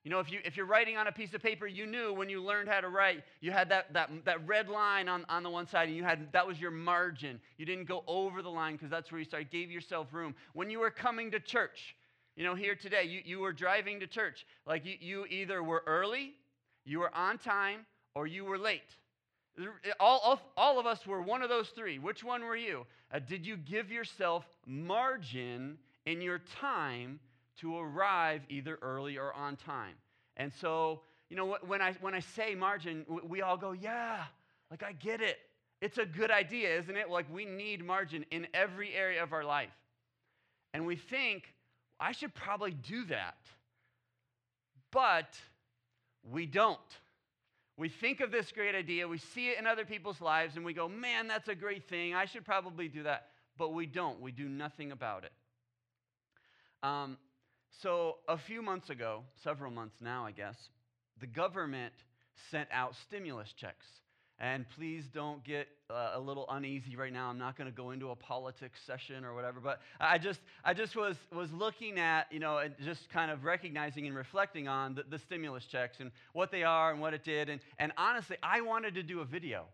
You 0.08 0.14
know, 0.14 0.20
if, 0.20 0.32
you, 0.32 0.38
if 0.42 0.56
you're 0.56 0.64
writing 0.64 0.96
on 0.96 1.06
a 1.06 1.12
piece 1.12 1.34
of 1.34 1.42
paper, 1.42 1.66
you 1.66 1.84
knew 1.84 2.14
when 2.14 2.30
you 2.30 2.42
learned 2.42 2.70
how 2.70 2.80
to 2.80 2.88
write, 2.88 3.24
you 3.42 3.50
had 3.50 3.68
that, 3.68 3.92
that, 3.92 4.10
that 4.24 4.48
red 4.48 4.70
line 4.70 5.06
on, 5.06 5.26
on 5.28 5.42
the 5.42 5.50
one 5.50 5.66
side, 5.66 5.88
and 5.88 5.94
you 5.98 6.02
had 6.02 6.32
that 6.32 6.46
was 6.46 6.58
your 6.58 6.70
margin. 6.70 7.38
You 7.58 7.66
didn't 7.66 7.84
go 7.84 8.04
over 8.06 8.40
the 8.40 8.48
line 8.48 8.76
because 8.76 8.88
that's 8.88 9.12
where 9.12 9.18
you 9.18 9.26
started, 9.26 9.50
gave 9.50 9.70
yourself 9.70 10.14
room. 10.14 10.34
When 10.54 10.70
you 10.70 10.78
were 10.78 10.90
coming 10.90 11.30
to 11.32 11.40
church, 11.40 11.94
you 12.36 12.44
know, 12.44 12.54
here 12.54 12.74
today, 12.74 13.02
you, 13.04 13.20
you 13.22 13.40
were 13.40 13.52
driving 13.52 14.00
to 14.00 14.06
church. 14.06 14.46
Like 14.66 14.86
you, 14.86 14.94
you 14.98 15.26
either 15.26 15.62
were 15.62 15.82
early, 15.86 16.32
you 16.86 17.00
were 17.00 17.14
on 17.14 17.36
time, 17.36 17.80
or 18.14 18.26
you 18.26 18.46
were 18.46 18.56
late. 18.56 18.80
All, 20.00 20.20
all, 20.24 20.40
all 20.56 20.80
of 20.80 20.86
us 20.86 21.06
were 21.06 21.20
one 21.20 21.42
of 21.42 21.50
those 21.50 21.68
three. 21.76 21.98
Which 21.98 22.24
one 22.24 22.46
were 22.46 22.56
you? 22.56 22.86
Uh, 23.12 23.18
did 23.18 23.44
you 23.44 23.58
give 23.58 23.92
yourself 23.92 24.46
margin 24.64 25.76
in 26.06 26.22
your 26.22 26.38
time 26.62 27.20
to 27.60 27.78
arrive 27.78 28.42
either 28.48 28.78
early 28.82 29.18
or 29.18 29.32
on 29.32 29.56
time. 29.56 29.94
And 30.36 30.52
so, 30.60 31.00
you 31.28 31.36
know, 31.36 31.56
when 31.66 31.82
I, 31.82 31.94
when 32.00 32.14
I 32.14 32.20
say 32.20 32.54
margin, 32.54 33.04
we 33.26 33.42
all 33.42 33.56
go, 33.56 33.72
yeah, 33.72 34.24
like 34.70 34.82
I 34.82 34.92
get 34.92 35.20
it. 35.20 35.38
It's 35.80 35.98
a 35.98 36.06
good 36.06 36.30
idea, 36.30 36.78
isn't 36.78 36.96
it? 36.96 37.10
Like 37.10 37.26
we 37.32 37.44
need 37.44 37.84
margin 37.84 38.24
in 38.30 38.46
every 38.54 38.94
area 38.94 39.22
of 39.22 39.32
our 39.32 39.44
life. 39.44 39.70
And 40.74 40.86
we 40.86 40.96
think, 40.96 41.54
I 42.00 42.12
should 42.12 42.34
probably 42.34 42.72
do 42.72 43.04
that. 43.06 43.36
But 44.90 45.36
we 46.30 46.46
don't. 46.46 46.78
We 47.76 47.88
think 47.88 48.20
of 48.20 48.32
this 48.32 48.50
great 48.50 48.74
idea, 48.74 49.06
we 49.06 49.18
see 49.18 49.50
it 49.50 49.58
in 49.58 49.66
other 49.66 49.84
people's 49.84 50.20
lives, 50.20 50.56
and 50.56 50.64
we 50.64 50.72
go, 50.72 50.88
man, 50.88 51.28
that's 51.28 51.46
a 51.46 51.54
great 51.54 51.88
thing. 51.88 52.12
I 52.12 52.24
should 52.24 52.44
probably 52.44 52.88
do 52.88 53.04
that. 53.04 53.28
But 53.56 53.72
we 53.72 53.86
don't. 53.86 54.20
We 54.20 54.32
do 54.32 54.48
nothing 54.48 54.90
about 54.90 55.24
it. 55.24 55.32
Um, 56.82 57.18
so, 57.82 58.16
a 58.28 58.38
few 58.38 58.62
months 58.62 58.90
ago, 58.90 59.22
several 59.44 59.70
months 59.70 59.96
now, 60.00 60.26
I 60.26 60.32
guess, 60.32 60.56
the 61.20 61.26
government 61.26 61.94
sent 62.50 62.68
out 62.72 62.94
stimulus 63.06 63.52
checks. 63.56 63.86
And 64.40 64.64
please 64.76 65.04
don't 65.12 65.42
get 65.42 65.66
uh, 65.90 66.12
a 66.14 66.20
little 66.20 66.46
uneasy 66.48 66.94
right 66.94 67.12
now. 67.12 67.28
I'm 67.28 67.38
not 67.38 67.58
going 67.58 67.68
to 67.68 67.74
go 67.74 67.90
into 67.90 68.10
a 68.10 68.16
politics 68.16 68.78
session 68.86 69.24
or 69.24 69.34
whatever, 69.34 69.58
but 69.58 69.80
I 69.98 70.18
just, 70.18 70.38
I 70.64 70.74
just 70.74 70.94
was, 70.94 71.16
was 71.34 71.50
looking 71.50 71.98
at, 71.98 72.30
you 72.30 72.38
know, 72.38 72.58
and 72.58 72.72
just 72.84 73.10
kind 73.10 73.32
of 73.32 73.42
recognizing 73.42 74.06
and 74.06 74.14
reflecting 74.14 74.68
on 74.68 74.94
the, 74.94 75.02
the 75.10 75.18
stimulus 75.18 75.64
checks 75.64 75.96
and 75.98 76.12
what 76.34 76.52
they 76.52 76.62
are 76.62 76.92
and 76.92 77.00
what 77.00 77.14
it 77.14 77.24
did. 77.24 77.48
And, 77.48 77.60
and 77.80 77.90
honestly, 77.96 78.36
I 78.40 78.60
wanted 78.60 78.94
to 78.94 79.02
do 79.02 79.20
a 79.20 79.24
video. 79.24 79.64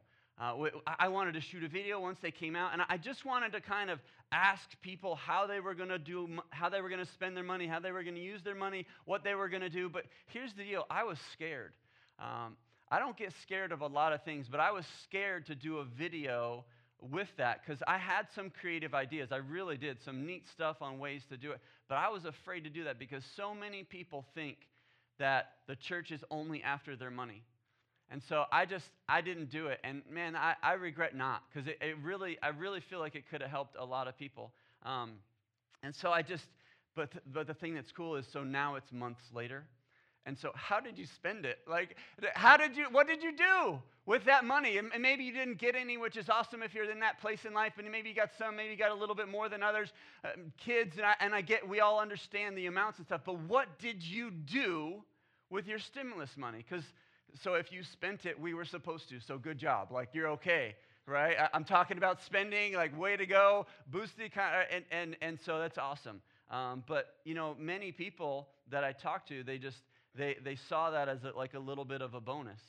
Uh, 0.41 0.55
I 0.99 1.09
wanted 1.09 1.35
to 1.35 1.41
shoot 1.41 1.63
a 1.63 1.69
video 1.69 2.01
once 2.01 2.19
they 2.21 2.33
came 2.33 2.57
out, 2.57 2.73
and 2.73 2.83
I 2.89 2.97
just 2.97 3.25
wanted 3.25 3.53
to 3.53 3.61
kind 3.61 3.89
of 3.89 4.01
ask 4.33 4.63
people 4.83 5.15
how 5.15 5.47
they 5.47 5.61
were 5.61 5.75
going 5.75 5.91
to 5.91 5.99
do, 5.99 6.29
how 6.51 6.69
they 6.69 6.81
were 6.81 6.89
going 6.89 7.05
to 7.05 7.13
spend 7.13 7.37
their 7.37 7.45
money, 7.45 7.69
how 7.69 7.79
they 7.79 7.93
were 7.93 8.03
going 8.03 8.17
to 8.17 8.21
use 8.21 8.43
their 8.43 8.57
money, 8.57 8.85
what 9.05 9.23
they 9.23 9.37
were 9.37 9.49
going 9.49 9.63
to 9.63 9.69
do. 9.69 9.89
But 9.89 10.07
here's 10.27 10.53
the 10.55 10.65
deal: 10.65 10.87
I 10.91 11.05
was 11.05 11.19
scared. 11.33 11.75
Um, 12.19 12.57
I 12.91 12.99
don't 12.99 13.17
get 13.17 13.33
scared 13.43 13.71
of 13.71 13.81
a 13.81 13.87
lot 13.87 14.13
of 14.13 14.25
things, 14.25 14.47
but 14.51 14.59
I 14.59 14.73
was 14.73 14.85
scared 15.05 15.47
to 15.47 15.55
do 15.55 15.79
a 15.79 15.85
video 15.85 16.65
with 17.01 17.29
that 17.37 17.61
because 17.65 17.81
I 17.87 17.99
had 17.99 18.27
some 18.35 18.51
creative 18.51 18.93
ideas. 18.93 19.31
I 19.31 19.37
really 19.37 19.77
did 19.77 19.99
some 20.05 20.27
neat 20.27 20.49
stuff 20.53 20.79
on 20.81 20.99
ways 20.99 21.23
to 21.31 21.37
do 21.37 21.53
it, 21.53 21.61
but 21.89 21.97
I 21.97 22.09
was 22.09 22.25
afraid 22.25 22.65
to 22.65 22.71
do 22.71 22.85
that 22.85 22.99
because 22.99 23.23
so 23.37 23.55
many 23.55 23.85
people 23.85 24.25
think 24.35 24.57
that 25.19 25.53
the 25.69 25.77
church 25.77 26.11
is 26.11 26.25
only 26.31 26.63
after 26.63 26.97
their 26.97 27.11
money. 27.11 27.43
And 28.11 28.23
so 28.23 28.45
I 28.53 28.65
just, 28.67 28.91
I 29.09 29.21
didn't 29.21 29.51
do 29.51 29.69
it. 29.69 29.81
And 29.83 30.03
man, 30.11 30.37
I, 30.37 30.55
I 30.63 30.75
regret 30.75 31.17
not 31.17 31.43
because 31.53 31.67
it, 31.69 31.79
it, 31.81 31.97
really, 32.03 32.39
I 32.43 32.49
really 32.49 32.81
feel 32.81 32.99
like 32.99 33.15
it 33.15 33.25
could 33.31 33.41
have 33.41 33.51
helped 33.51 33.77
a 33.79 33.85
lot 33.85 34.09
of 34.09 34.19
people. 34.19 34.53
Um, 34.85 35.13
and 35.83 35.95
so 35.95 36.11
I 36.11 36.23
just, 36.23 36.45
but, 36.95 37.11
th- 37.11 37.25
but 37.33 37.47
the 37.47 37.55
thing 37.55 37.75
that's 37.75 37.93
cool 37.93 38.17
is 38.17 38.27
so 38.33 38.45
now 38.45 38.77
it's 38.77 38.93
months 38.93 39.23
later. 39.35 39.65
And 40.27 40.39
so 40.39 40.53
how 40.55 40.81
did 40.81 40.97
you 40.97 41.07
spend 41.07 41.45
it? 41.45 41.59
Like, 41.67 41.97
how 42.35 42.57
did 42.57 42.77
you, 42.77 42.87
what 42.91 43.07
did 43.07 43.23
you 43.23 43.37
do 43.37 43.79
with 44.07 44.25
that 44.25 44.45
money? 44.45 44.79
And, 44.79 44.91
and 44.93 45.03
maybe 45.03 45.25
you 45.25 45.33
didn't 45.33 45.59
get 45.59 45.75
any, 45.75 45.99
which 45.99 46.17
is 46.17 46.31
awesome 46.31 46.63
if 46.63 46.75
you're 46.75 46.91
in 46.91 47.01
that 47.01 47.21
place 47.21 47.45
in 47.45 47.53
life. 47.53 47.75
And 47.79 47.91
maybe 47.91 48.09
you 48.09 48.15
got 48.15 48.31
some, 48.39 48.57
maybe 48.57 48.71
you 48.71 48.79
got 48.79 48.91
a 48.91 48.95
little 48.95 49.15
bit 49.15 49.29
more 49.29 49.51
than 49.51 49.63
others. 49.63 49.93
Um, 50.25 50.53
kids, 50.57 50.97
and 50.97 51.05
I, 51.05 51.15
and 51.21 51.35
I 51.35 51.43
get, 51.43 51.69
we 51.69 51.81
all 51.81 52.01
understand 52.01 52.57
the 52.57 52.67
amounts 52.67 52.99
and 52.99 53.07
stuff. 53.07 53.21
But 53.27 53.39
what 53.41 53.79
did 53.79 54.03
you 54.03 54.31
do 54.31 55.03
with 55.51 55.67
your 55.67 55.79
stimulus 55.79 56.31
money? 56.39 56.65
Because 56.67 56.85
so 57.43 57.55
if 57.55 57.73
you 57.73 57.83
spent 57.83 58.27
it, 58.27 58.39
we 58.39 58.55
were 58.55 58.65
supposed 58.65 59.09
to. 59.09 59.21
So 59.21 59.39
good 59.39 59.59
job. 59.59 59.91
Like 59.91 60.11
you're 60.13 60.29
okay, 60.29 60.75
right? 61.07 61.37
I'm 61.53 61.65
talking 61.65 61.99
about 61.99 62.23
spending, 62.23 62.75
like 62.75 62.99
way 62.99 63.17
to 63.17 63.27
go, 63.27 63.67
boosting, 63.91 64.31
and, 64.71 64.85
and, 64.91 65.17
and 65.21 65.39
so 65.41 65.59
that's 65.59 65.79
awesome. 65.79 66.21
Um, 66.51 66.85
but, 66.87 67.17
you 67.25 67.35
know, 67.35 67.57
many 67.59 67.93
people 67.93 68.49
that 68.71 68.85
I 68.85 68.93
talked 68.93 69.29
to, 69.29 69.43
they 69.43 69.59
just, 69.59 69.79
they, 70.15 70.37
they 70.45 70.57
saw 70.57 70.91
that 70.91 71.09
as 71.09 71.25
a, 71.25 71.33
like 71.37 71.55
a 71.55 71.59
little 71.59 71.85
bit 71.85 72.03
of 72.03 72.15
a 72.15 72.21
bonus. 72.21 72.61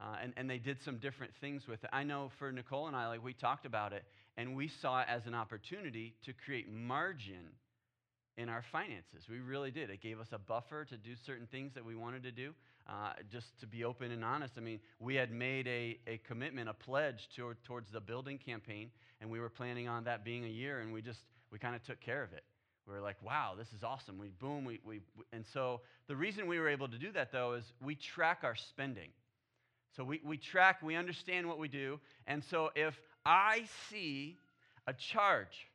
Uh, 0.00 0.16
and, 0.22 0.32
and 0.36 0.48
they 0.48 0.58
did 0.58 0.80
some 0.80 0.98
different 0.98 1.32
things 1.40 1.66
with 1.66 1.82
it. 1.82 1.90
I 1.92 2.04
know 2.04 2.30
for 2.38 2.52
Nicole 2.52 2.86
and 2.86 2.94
I, 2.94 3.08
like 3.08 3.24
we 3.24 3.32
talked 3.32 3.66
about 3.66 3.92
it, 3.92 4.04
and 4.36 4.54
we 4.54 4.68
saw 4.68 5.00
it 5.00 5.08
as 5.08 5.26
an 5.26 5.34
opportunity 5.34 6.14
to 6.24 6.32
create 6.32 6.72
margin 6.72 7.50
in 8.36 8.48
our 8.48 8.62
finances. 8.70 9.24
We 9.28 9.40
really 9.40 9.72
did. 9.72 9.90
It 9.90 10.00
gave 10.00 10.20
us 10.20 10.28
a 10.30 10.38
buffer 10.38 10.84
to 10.84 10.96
do 10.96 11.16
certain 11.26 11.48
things 11.48 11.74
that 11.74 11.84
we 11.84 11.96
wanted 11.96 12.22
to 12.22 12.30
do. 12.30 12.54
Uh, 12.88 13.12
just 13.30 13.58
to 13.60 13.66
be 13.66 13.84
open 13.84 14.10
and 14.12 14.24
honest, 14.24 14.54
I 14.56 14.60
mean, 14.60 14.80
we 14.98 15.14
had 15.14 15.30
made 15.30 15.66
a, 15.66 15.98
a 16.06 16.18
commitment, 16.26 16.70
a 16.70 16.72
pledge 16.74 17.28
toward, 17.36 17.62
towards 17.64 17.90
the 17.90 18.00
building 18.00 18.38
campaign, 18.38 18.90
and 19.20 19.28
we 19.28 19.40
were 19.40 19.50
planning 19.50 19.88
on 19.88 20.04
that 20.04 20.24
being 20.24 20.44
a 20.44 20.48
year, 20.48 20.80
and 20.80 20.90
we 20.90 21.02
just, 21.02 21.20
we 21.52 21.58
kind 21.58 21.76
of 21.76 21.82
took 21.82 22.00
care 22.00 22.22
of 22.22 22.32
it. 22.32 22.44
we 22.86 22.94
were 22.94 23.00
like, 23.00 23.22
wow, 23.22 23.52
this 23.58 23.68
is 23.76 23.84
awesome. 23.84 24.18
We 24.18 24.28
boom, 24.28 24.64
we, 24.64 24.80
we, 24.84 25.00
and 25.32 25.44
so 25.52 25.82
the 26.06 26.16
reason 26.16 26.46
we 26.46 26.58
were 26.58 26.68
able 26.68 26.88
to 26.88 26.98
do 26.98 27.12
that 27.12 27.30
though 27.30 27.52
is 27.52 27.64
we 27.82 27.94
track 27.94 28.38
our 28.42 28.56
spending. 28.56 29.10
So 29.96 30.04
we, 30.04 30.20
we 30.24 30.38
track, 30.38 30.82
we 30.82 30.94
understand 30.96 31.46
what 31.46 31.58
we 31.58 31.68
do. 31.68 32.00
And 32.26 32.42
so 32.42 32.70
if 32.74 32.98
I 33.26 33.64
see 33.90 34.38
a 34.86 34.94
charge 34.94 35.68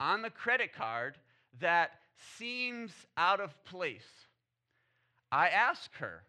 on 0.00 0.22
the 0.22 0.30
credit 0.30 0.74
card 0.74 1.16
that 1.60 1.92
seems 2.38 2.90
out 3.16 3.40
of 3.40 3.64
place, 3.64 4.02
I 5.32 5.48
ask 5.48 5.90
her, 5.94 6.22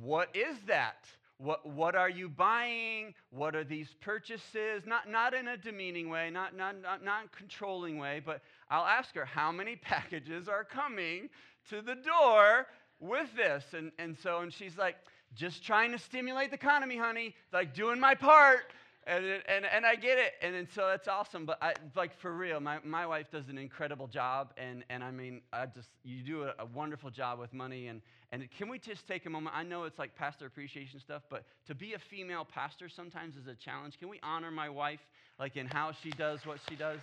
what 0.00 0.34
is 0.34 0.56
that? 0.66 1.06
What, 1.38 1.64
what 1.66 1.94
are 1.94 2.10
you 2.10 2.28
buying? 2.28 3.14
What 3.30 3.54
are 3.54 3.62
these 3.62 3.94
purchases? 4.00 4.82
Not, 4.86 5.08
not 5.08 5.34
in 5.34 5.48
a 5.48 5.56
demeaning 5.56 6.08
way, 6.08 6.30
not, 6.30 6.56
not, 6.56 6.82
not, 6.82 7.04
not 7.04 7.30
controlling 7.30 7.98
way, 7.98 8.20
but 8.24 8.42
I'll 8.70 8.84
ask 8.84 9.14
her, 9.14 9.24
how 9.24 9.52
many 9.52 9.76
packages 9.92 10.48
are 10.48 10.64
coming 10.64 11.28
to 11.70 11.80
the 11.80 11.94
door 11.94 12.66
with 12.98 13.28
this? 13.36 13.64
And, 13.72 13.92
and 13.98 14.16
so, 14.20 14.40
and 14.40 14.52
she's 14.52 14.76
like, 14.76 14.96
just 15.34 15.62
trying 15.62 15.92
to 15.92 15.98
stimulate 15.98 16.50
the 16.50 16.56
economy, 16.56 16.96
honey, 16.96 17.34
like 17.52 17.74
doing 17.74 18.00
my 18.00 18.14
part. 18.14 18.72
And, 19.08 19.24
and, 19.24 19.64
and 19.64 19.86
I 19.86 19.94
get 19.94 20.18
it. 20.18 20.34
And, 20.42 20.54
and 20.54 20.68
so 20.74 20.86
that's 20.86 21.08
awesome. 21.08 21.46
But 21.46 21.56
I, 21.62 21.72
like 21.96 22.14
for 22.20 22.32
real, 22.32 22.60
my, 22.60 22.78
my 22.84 23.06
wife 23.06 23.30
does 23.32 23.48
an 23.48 23.56
incredible 23.56 24.06
job. 24.06 24.52
And, 24.58 24.84
and 24.90 25.02
I 25.02 25.10
mean, 25.10 25.40
I 25.50 25.64
just, 25.64 25.88
you 26.04 26.22
do 26.22 26.42
a, 26.42 26.54
a 26.58 26.66
wonderful 26.66 27.10
job 27.10 27.40
with 27.40 27.54
money. 27.54 27.86
And, 27.86 28.02
and 28.32 28.46
can 28.58 28.68
we 28.68 28.78
just 28.78 29.08
take 29.08 29.24
a 29.24 29.30
moment? 29.30 29.56
I 29.56 29.62
know 29.62 29.84
it's 29.84 29.98
like 29.98 30.14
pastor 30.14 30.44
appreciation 30.44 31.00
stuff, 31.00 31.22
but 31.30 31.44
to 31.68 31.74
be 31.74 31.94
a 31.94 31.98
female 31.98 32.44
pastor 32.44 32.90
sometimes 32.90 33.36
is 33.36 33.46
a 33.46 33.54
challenge. 33.54 33.98
Can 33.98 34.10
we 34.10 34.20
honor 34.22 34.50
my 34.50 34.68
wife, 34.68 35.00
like 35.40 35.56
in 35.56 35.66
how 35.66 35.92
she 35.92 36.10
does 36.10 36.44
what 36.44 36.58
she 36.68 36.76
does? 36.76 37.00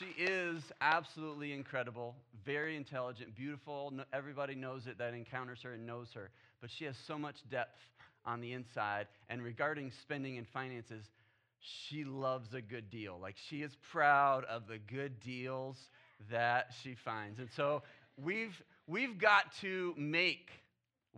She 0.00 0.22
is 0.22 0.62
absolutely 0.80 1.52
incredible, 1.52 2.14
very 2.46 2.74
intelligent, 2.74 3.36
beautiful. 3.36 3.92
Everybody 4.14 4.54
knows 4.54 4.86
it 4.86 4.96
that 4.96 5.12
encounters 5.12 5.60
her 5.62 5.72
and 5.74 5.86
knows 5.86 6.08
her. 6.14 6.30
But 6.62 6.70
she 6.70 6.86
has 6.86 6.96
so 7.06 7.18
much 7.18 7.36
depth 7.50 7.78
on 8.24 8.40
the 8.40 8.54
inside. 8.54 9.08
And 9.28 9.42
regarding 9.42 9.92
spending 10.00 10.38
and 10.38 10.48
finances, 10.48 11.04
she 11.60 12.04
loves 12.04 12.54
a 12.54 12.62
good 12.62 12.88
deal. 12.90 13.18
Like 13.20 13.36
she 13.50 13.60
is 13.60 13.76
proud 13.92 14.46
of 14.46 14.68
the 14.68 14.78
good 14.78 15.20
deals 15.20 15.76
that 16.30 16.72
she 16.82 16.94
finds. 17.04 17.38
And 17.38 17.50
so 17.54 17.82
we've, 18.16 18.56
we've 18.86 19.18
got 19.18 19.54
to 19.60 19.92
make 19.98 20.48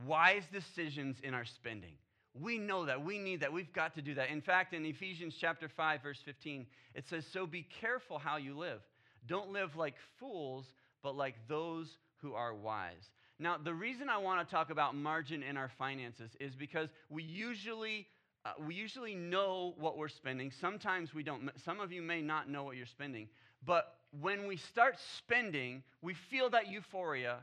wise 0.09 0.43
decisions 0.53 1.19
in 1.23 1.35
our 1.35 1.45
spending. 1.45 1.95
We 2.35 2.59
know 2.59 2.87
that. 2.87 3.05
We 3.05 3.19
need 3.19 3.41
that. 3.41 3.53
We've 3.53 3.73
got 3.73 3.95
to 3.97 4.03
do 4.03 4.15
that. 4.15 4.31
In 4.31 4.41
fact, 4.41 4.73
in 4.73 4.87
Ephesians 4.87 5.35
chapter 5.39 5.69
5, 5.69 6.03
verse 6.03 6.21
15, 6.25 6.67
it 6.95 7.07
says, 7.07 7.27
So 7.31 7.47
be 7.47 7.67
careful 7.81 8.19
how 8.19 8.37
you 8.37 8.57
live. 8.57 8.81
Don't 9.27 9.53
live 9.53 9.77
like 9.77 9.95
fools, 10.19 10.67
but 11.03 11.15
like 11.15 11.35
those 11.47 11.99
who 12.17 12.35
are 12.35 12.55
wise. 12.55 13.11
Now, 13.39 13.59
the 13.59 13.75
reason 13.75 14.09
I 14.09 14.19
want 14.19 14.47
to 14.47 14.55
talk 14.55 14.71
about 14.71 14.95
margin 14.95 15.43
in 15.43 15.57
our 15.57 15.71
finances 15.79 16.31
is 16.41 16.55
because 16.55 16.89
we 17.11 17.23
usually 17.23 18.07
uh, 18.45 18.51
we 18.67 18.75
usually 18.75 19.15
know 19.15 19.75
what 19.79 19.97
we're 19.97 20.09
spending. 20.09 20.51
Sometimes 20.51 21.15
we 21.15 21.23
don't. 21.23 21.51
Some 21.65 21.81
of 21.81 21.93
you 21.93 22.03
may 22.03 22.23
not 22.23 22.49
know 22.49 22.65
what 22.65 22.77
you're 22.77 22.87
spending. 22.87 23.29
But 23.65 23.95
when 24.21 24.47
we 24.47 24.57
start 24.57 24.97
spending, 25.17 25.83
we 26.01 26.15
feel 26.15 26.51
that 26.51 26.69
euphoria 26.69 27.39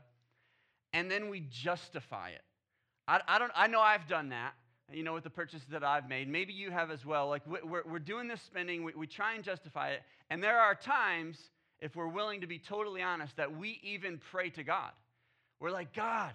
and 0.92 1.10
then 1.10 1.28
we 1.28 1.40
justify 1.50 2.30
it. 2.30 2.42
I, 3.08 3.20
I, 3.26 3.38
don't, 3.38 3.52
I 3.54 3.66
know 3.66 3.80
I've 3.80 4.06
done 4.08 4.30
that 4.30 4.54
you 4.92 5.02
know, 5.02 5.14
with 5.14 5.24
the 5.24 5.30
purchases 5.30 5.66
that 5.70 5.84
I've 5.84 6.08
made. 6.08 6.28
Maybe 6.28 6.52
you 6.52 6.70
have 6.70 6.90
as 6.90 7.04
well. 7.04 7.28
Like, 7.28 7.42
we're, 7.46 7.82
we're 7.84 7.98
doing 7.98 8.28
this 8.28 8.42
spending, 8.42 8.84
we, 8.84 8.92
we 8.94 9.06
try 9.06 9.34
and 9.34 9.44
justify 9.44 9.90
it. 9.90 10.02
And 10.30 10.42
there 10.42 10.58
are 10.58 10.74
times, 10.74 11.38
if 11.80 11.96
we're 11.96 12.08
willing 12.08 12.40
to 12.40 12.46
be 12.46 12.58
totally 12.58 13.02
honest, 13.02 13.36
that 13.36 13.56
we 13.56 13.80
even 13.82 14.20
pray 14.30 14.50
to 14.50 14.62
God. 14.62 14.92
We're 15.58 15.70
like, 15.70 15.94
God, 15.94 16.32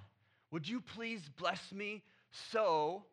would 0.51 0.67
you 0.67 0.81
please 0.81 1.21
bless 1.37 1.71
me 1.71 2.03
so 2.51 3.03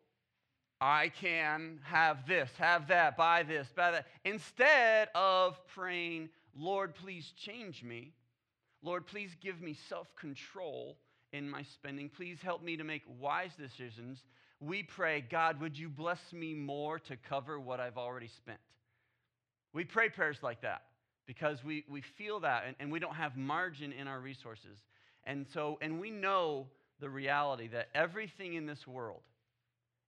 I 0.81 1.09
can 1.09 1.81
have 1.85 2.27
this, 2.27 2.51
have 2.59 2.89
that, 2.89 3.17
buy 3.17 3.45
this, 3.45 3.69
buy 3.75 3.93
that, 3.93 4.07
instead 4.25 5.09
of 5.15 5.57
praying, 5.69 6.29
Lord, 6.57 6.95
please 6.95 7.33
change 7.37 7.83
me. 7.83 8.13
Lord, 8.83 9.07
please 9.07 9.31
give 9.41 9.63
me 9.63 9.77
self 9.89 10.15
control 10.17 10.99
in 11.33 11.49
my 11.49 11.63
spending. 11.63 12.09
Please 12.09 12.39
help 12.43 12.63
me 12.63 12.77
to 12.77 12.85
make 12.85 13.03
wise 13.21 13.53
decisions 13.59 14.19
we 14.63 14.83
pray, 14.83 15.25
God, 15.29 15.61
would 15.61 15.77
you 15.77 15.89
bless 15.89 16.33
me 16.33 16.55
more 16.55 16.99
to 17.01 17.17
cover 17.17 17.59
what 17.59 17.81
I've 17.81 17.99
already 17.99 18.29
spent? 18.29 18.61
We 19.73 19.85
pray 19.85 20.09
prayers 20.09 20.39
like 20.43 20.63
that 20.63 20.83
because 21.27 21.65
we, 21.65 21.85
we 21.89 22.03
feel 22.17 22.41
that 22.41 22.65
and, 22.67 22.77
and 22.79 22.93
we 22.93 22.99
don't 22.99 23.15
have 23.15 23.37
margin 23.37 23.93
in 23.93 24.07
our 24.07 24.21
resources. 24.21 24.79
And 25.25 25.47
so, 25.53 25.79
and 25.81 26.01
we 26.01 26.11
know 26.11 26.67
the 27.01 27.09
reality 27.09 27.69
that 27.69 27.89
everything 27.95 28.55
in 28.55 28.67
this 28.67 28.87
world 28.87 29.23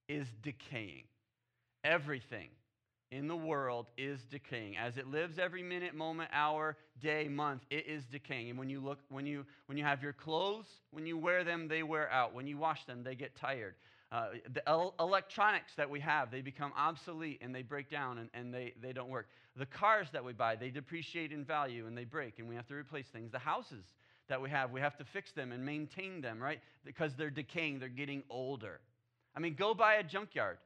is 0.07 0.27
decaying. 0.41 1.03
Everything 1.83 2.49
in 3.11 3.27
the 3.27 3.35
world 3.35 3.87
is 3.97 4.19
decaying. 4.29 4.77
As 4.77 4.97
it 4.97 5.07
lives 5.07 5.37
every 5.37 5.63
minute, 5.63 5.95
moment, 5.95 6.29
hour, 6.33 6.77
day, 7.01 7.27
month, 7.27 7.61
it 7.69 7.85
is 7.87 8.03
decaying. 8.05 8.49
And 8.51 8.59
when 8.59 8.69
you 8.69 8.79
look, 8.79 8.99
when 9.09 9.25
you 9.25 9.45
when 9.67 9.77
you 9.77 9.83
have 9.83 10.01
your 10.01 10.13
clothes, 10.13 10.65
when 10.91 11.05
you 11.05 11.17
wear 11.17 11.43
them, 11.43 11.67
they 11.67 11.83
wear 11.83 12.11
out. 12.11 12.33
When 12.33 12.47
you 12.47 12.57
wash 12.57 12.85
them, 12.85 13.03
they 13.03 13.15
get 13.15 13.35
tired. 13.35 13.75
Uh, 14.11 14.27
the 14.53 14.67
el- 14.69 14.93
electronics 14.99 15.71
that 15.75 15.89
we 15.89 15.99
have, 15.99 16.29
they 16.29 16.41
become 16.41 16.71
obsolete 16.77 17.39
and 17.41 17.53
they 17.53 17.63
break 17.63 17.89
down 17.89 18.19
and, 18.19 18.29
and 18.33 18.53
they, 18.53 18.73
they 18.81 18.93
don't 18.93 19.09
work. 19.09 19.27
The 19.57 19.65
cars 19.65 20.07
that 20.13 20.23
we 20.23 20.33
buy, 20.33 20.55
they 20.55 20.69
depreciate 20.69 21.31
in 21.31 21.43
value 21.43 21.87
and 21.87 21.97
they 21.97 22.05
break 22.05 22.39
and 22.39 22.47
we 22.47 22.55
have 22.55 22.67
to 22.67 22.75
replace 22.75 23.07
things. 23.07 23.31
The 23.31 23.39
houses 23.39 23.83
that 24.29 24.41
we 24.41 24.49
have, 24.49 24.71
we 24.71 24.79
have 24.79 24.97
to 24.97 25.05
fix 25.05 25.31
them 25.31 25.51
and 25.51 25.65
maintain 25.65 26.21
them, 26.21 26.41
right? 26.41 26.59
Because 26.83 27.13
they're 27.15 27.29
decaying, 27.29 27.79
they're 27.79 27.89
getting 27.89 28.23
older. 28.29 28.79
I 29.35 29.39
mean, 29.39 29.55
go 29.55 29.73
buy 29.73 29.95
a 29.95 30.03
junkyard. 30.03 30.57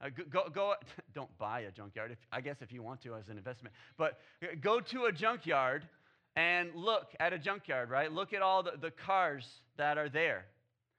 Uh, 0.00 0.08
go, 0.08 0.24
go, 0.30 0.48
go, 0.52 0.74
don't 1.14 1.36
buy 1.38 1.60
a 1.60 1.70
junkyard, 1.70 2.12
if, 2.12 2.18
I 2.32 2.40
guess 2.40 2.56
if 2.62 2.72
you 2.72 2.82
want 2.82 3.02
to 3.02 3.14
as 3.14 3.28
an 3.28 3.36
investment, 3.36 3.74
but 3.96 4.18
go 4.60 4.80
to 4.80 5.04
a 5.04 5.12
junkyard 5.12 5.88
and 6.36 6.74
look 6.74 7.08
at 7.20 7.32
a 7.32 7.38
junkyard, 7.38 7.90
right? 7.90 8.12
Look 8.12 8.32
at 8.32 8.42
all 8.42 8.62
the, 8.62 8.72
the 8.80 8.92
cars 8.92 9.46
that 9.76 9.98
are 9.98 10.08
there 10.08 10.46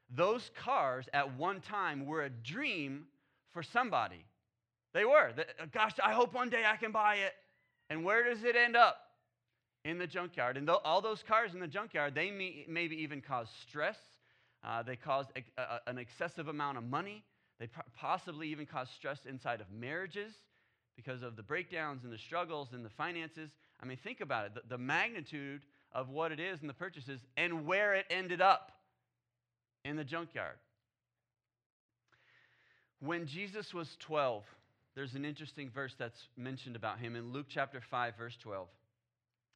those 0.10 0.50
cars 0.64 1.06
at 1.14 1.38
one 1.38 1.62
time 1.62 2.06
were 2.06 2.24
a 2.24 2.30
dream 2.30 3.06
for 3.52 3.64
somebody. 3.64 4.26
They 4.94 5.06
were. 5.06 5.32
Uh, 5.38 5.66
gosh, 5.72 5.94
I 6.04 6.14
hope 6.14 6.34
one 6.34 6.50
day 6.50 6.64
I 6.66 6.78
can 6.78 6.92
buy 6.92 7.16
it. 7.16 7.34
And 7.90 8.04
where 8.04 8.24
does 8.24 8.44
it 8.44 8.56
end 8.56 8.76
up? 8.76 8.98
In 9.86 9.98
the 9.98 10.08
junkyard. 10.08 10.58
And 10.58 10.70
all 10.70 11.00
those 11.00 11.24
cars 11.24 11.54
in 11.54 11.60
the 11.60 11.68
junkyard, 11.68 12.14
they 12.14 12.32
may, 12.32 12.66
maybe 12.68 13.02
even 13.02 13.22
cause 13.22 13.48
stress. 13.68 13.98
Uh, 14.64 14.84
they 14.84 14.98
cause 14.98 15.26
a, 15.36 15.40
a, 15.40 15.62
uh, 15.62 15.66
uh, 15.76 15.80
an 15.88 15.98
excessive 15.98 16.50
amount 16.50 16.78
of 16.78 16.84
money. 16.84 17.24
They 17.60 17.70
possibly 17.96 18.50
even 18.50 18.66
cause 18.66 18.90
stress 18.96 19.20
inside 19.26 19.62
of 19.62 19.68
marriages 19.72 20.34
because 20.96 21.24
of 21.24 21.38
the 21.38 21.44
breakdowns 21.44 22.04
and 22.04 22.12
the 22.12 22.18
struggles 22.18 22.70
and 22.74 22.84
the 22.84 22.90
finances. 22.90 23.52
I 23.82 23.86
mean, 23.86 23.98
think 24.04 24.20
about 24.20 24.48
it 24.48 24.54
the, 24.56 24.62
the 24.68 24.78
magnitude 24.78 25.62
of 25.94 26.10
what 26.10 26.32
it 26.32 26.40
is 26.40 26.60
and 26.60 26.70
the 26.70 26.74
purchases 26.74 27.22
and 27.38 27.66
where 27.66 27.94
it 27.94 28.06
ended 28.10 28.42
up 28.42 28.74
in 29.86 29.96
the 29.96 30.04
junkyard. 30.04 30.56
When 33.00 33.28
Jesus 33.28 33.74
was 33.74 33.88
12, 34.02 34.44
there's 34.96 35.16
an 35.16 35.24
interesting 35.24 35.70
verse 35.74 35.94
that's 35.98 36.20
mentioned 36.36 36.76
about 36.76 37.00
him 37.00 37.16
in 37.16 37.32
Luke 37.32 37.48
chapter 37.50 37.82
5, 37.90 38.18
verse 38.18 38.38
12. 38.44 38.68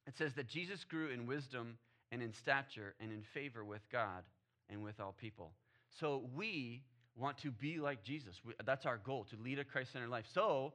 It 0.06 0.14
says 0.16 0.32
that 0.36 0.48
Jesus 0.48 0.84
grew 0.88 1.10
in 1.10 1.26
wisdom 1.26 1.76
and 2.12 2.22
in 2.22 2.32
stature 2.32 2.94
and 3.00 3.10
in 3.10 3.22
favor 3.34 3.64
with 3.64 3.82
God 3.90 4.22
and 4.70 4.82
with 4.82 5.00
all 5.00 5.14
people. 5.18 5.52
So 6.00 6.24
we 6.34 6.82
want 7.16 7.38
to 7.38 7.50
be 7.50 7.78
like 7.78 8.02
Jesus. 8.04 8.34
That's 8.64 8.86
our 8.86 8.98
goal, 8.98 9.26
to 9.30 9.36
lead 9.42 9.58
a 9.58 9.64
Christ 9.64 9.92
centered 9.92 10.10
life. 10.10 10.24
So, 10.34 10.72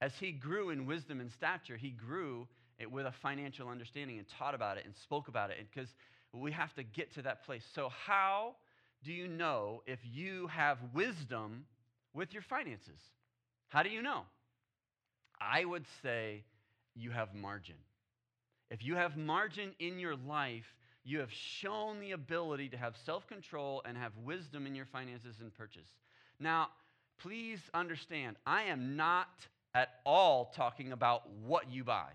as 0.00 0.12
he 0.18 0.32
grew 0.32 0.70
in 0.70 0.86
wisdom 0.86 1.20
and 1.20 1.30
stature, 1.32 1.76
he 1.76 1.90
grew 1.90 2.46
it 2.78 2.90
with 2.90 3.06
a 3.06 3.12
financial 3.22 3.68
understanding 3.68 4.18
and 4.18 4.26
taught 4.38 4.54
about 4.54 4.76
it 4.76 4.84
and 4.84 4.94
spoke 5.02 5.28
about 5.28 5.50
it 5.50 5.58
because 5.72 5.88
we 6.32 6.50
have 6.52 6.74
to 6.74 6.82
get 6.82 7.14
to 7.14 7.22
that 7.22 7.44
place. 7.44 7.62
So, 7.74 7.88
how 8.06 8.56
do 9.04 9.12
you 9.12 9.28
know 9.28 9.82
if 9.86 9.98
you 10.04 10.46
have 10.48 10.78
wisdom 10.94 11.64
with 12.14 12.32
your 12.32 12.42
finances? 12.42 13.00
How 13.68 13.82
do 13.82 13.90
you 13.90 14.02
know? 14.02 14.22
I 15.40 15.64
would 15.64 15.84
say 16.02 16.44
you 16.94 17.10
have 17.10 17.34
margin. 17.34 17.76
If 18.70 18.84
you 18.84 18.94
have 18.96 19.16
margin 19.16 19.72
in 19.78 19.98
your 19.98 20.16
life, 20.16 20.74
you 21.04 21.18
have 21.18 21.32
shown 21.32 22.00
the 22.00 22.12
ability 22.12 22.68
to 22.70 22.76
have 22.76 22.94
self 23.04 23.26
control 23.26 23.82
and 23.84 23.96
have 23.96 24.12
wisdom 24.24 24.66
in 24.66 24.74
your 24.74 24.86
finances 24.86 25.36
and 25.40 25.52
purchase. 25.52 25.88
Now, 26.38 26.68
please 27.18 27.60
understand, 27.74 28.36
I 28.46 28.64
am 28.64 28.96
not 28.96 29.28
at 29.74 30.00
all 30.04 30.52
talking 30.54 30.92
about 30.92 31.28
what 31.44 31.70
you 31.70 31.82
buy. 31.82 32.10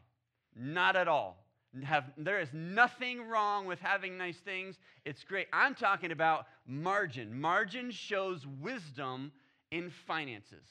Not 0.55 0.95
at 0.95 1.07
all. 1.07 1.46
Have, 1.83 2.05
there 2.17 2.39
is 2.39 2.49
nothing 2.53 3.27
wrong 3.27 3.65
with 3.67 3.79
having 3.79 4.17
nice 4.17 4.37
things. 4.37 4.77
It's 5.05 5.23
great. 5.23 5.47
I'm 5.53 5.75
talking 5.75 6.11
about 6.11 6.47
margin. 6.65 7.39
Margin 7.39 7.91
shows 7.91 8.45
wisdom 8.59 9.31
in 9.71 9.91
finances. 10.07 10.65